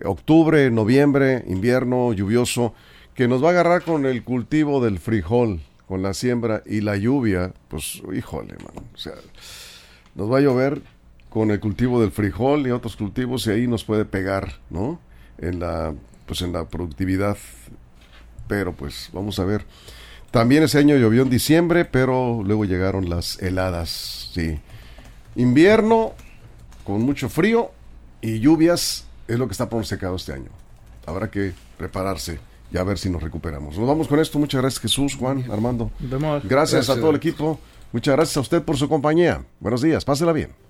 Octubre, 0.04 0.70
noviembre, 0.70 1.42
invierno 1.48 2.12
lluvioso 2.12 2.74
que 3.14 3.26
nos 3.26 3.42
va 3.42 3.48
a 3.48 3.50
agarrar 3.50 3.82
con 3.82 4.06
el 4.06 4.22
cultivo 4.22 4.80
del 4.84 5.00
frijol, 5.00 5.62
con 5.88 6.00
la 6.00 6.14
siembra 6.14 6.62
y 6.64 6.80
la 6.80 6.96
lluvia, 6.96 7.54
pues 7.66 8.00
híjole, 8.16 8.54
man, 8.62 8.84
o 8.94 8.96
sea, 8.96 9.14
nos 10.14 10.30
va 10.30 10.38
a 10.38 10.42
llover 10.42 10.80
con 11.30 11.50
el 11.52 11.60
cultivo 11.60 12.00
del 12.00 12.10
frijol 12.10 12.66
y 12.66 12.72
otros 12.72 12.96
cultivos 12.96 13.46
y 13.46 13.50
ahí 13.50 13.66
nos 13.66 13.84
puede 13.84 14.04
pegar, 14.04 14.54
¿no? 14.68 15.00
En 15.38 15.60
la, 15.60 15.94
pues 16.26 16.42
en 16.42 16.52
la 16.52 16.68
productividad. 16.68 17.38
Pero 18.48 18.74
pues 18.74 19.08
vamos 19.12 19.38
a 19.38 19.44
ver. 19.44 19.64
También 20.32 20.64
ese 20.64 20.78
año 20.78 20.96
llovió 20.96 21.22
en 21.22 21.30
diciembre, 21.30 21.84
pero 21.84 22.42
luego 22.44 22.64
llegaron 22.64 23.08
las 23.08 23.40
heladas, 23.40 24.30
sí. 24.34 24.60
Invierno 25.36 26.12
con 26.84 27.02
mucho 27.02 27.28
frío 27.28 27.70
y 28.20 28.40
lluvias 28.40 29.06
es 29.28 29.38
lo 29.38 29.46
que 29.46 29.52
está 29.52 29.68
pronosticado 29.68 30.16
este 30.16 30.32
año. 30.32 30.50
Habrá 31.06 31.30
que 31.30 31.52
prepararse 31.78 32.40
y 32.72 32.78
a 32.78 32.82
ver 32.82 32.98
si 32.98 33.08
nos 33.08 33.22
recuperamos. 33.22 33.78
Nos 33.78 33.86
vamos 33.86 34.08
con 34.08 34.18
esto. 34.18 34.38
Muchas 34.38 34.60
gracias 34.60 34.82
Jesús, 34.82 35.14
Juan, 35.14 35.44
Armando. 35.50 35.90
Gracias, 36.00 36.48
gracias 36.48 36.90
a 36.90 36.96
todo 36.96 37.10
el 37.10 37.16
equipo. 37.16 37.60
Muchas 37.92 38.14
gracias 38.14 38.36
a 38.36 38.40
usted 38.40 38.62
por 38.62 38.76
su 38.76 38.88
compañía. 38.88 39.44
Buenos 39.60 39.82
días, 39.82 40.04
pásela 40.04 40.32
bien. 40.32 40.69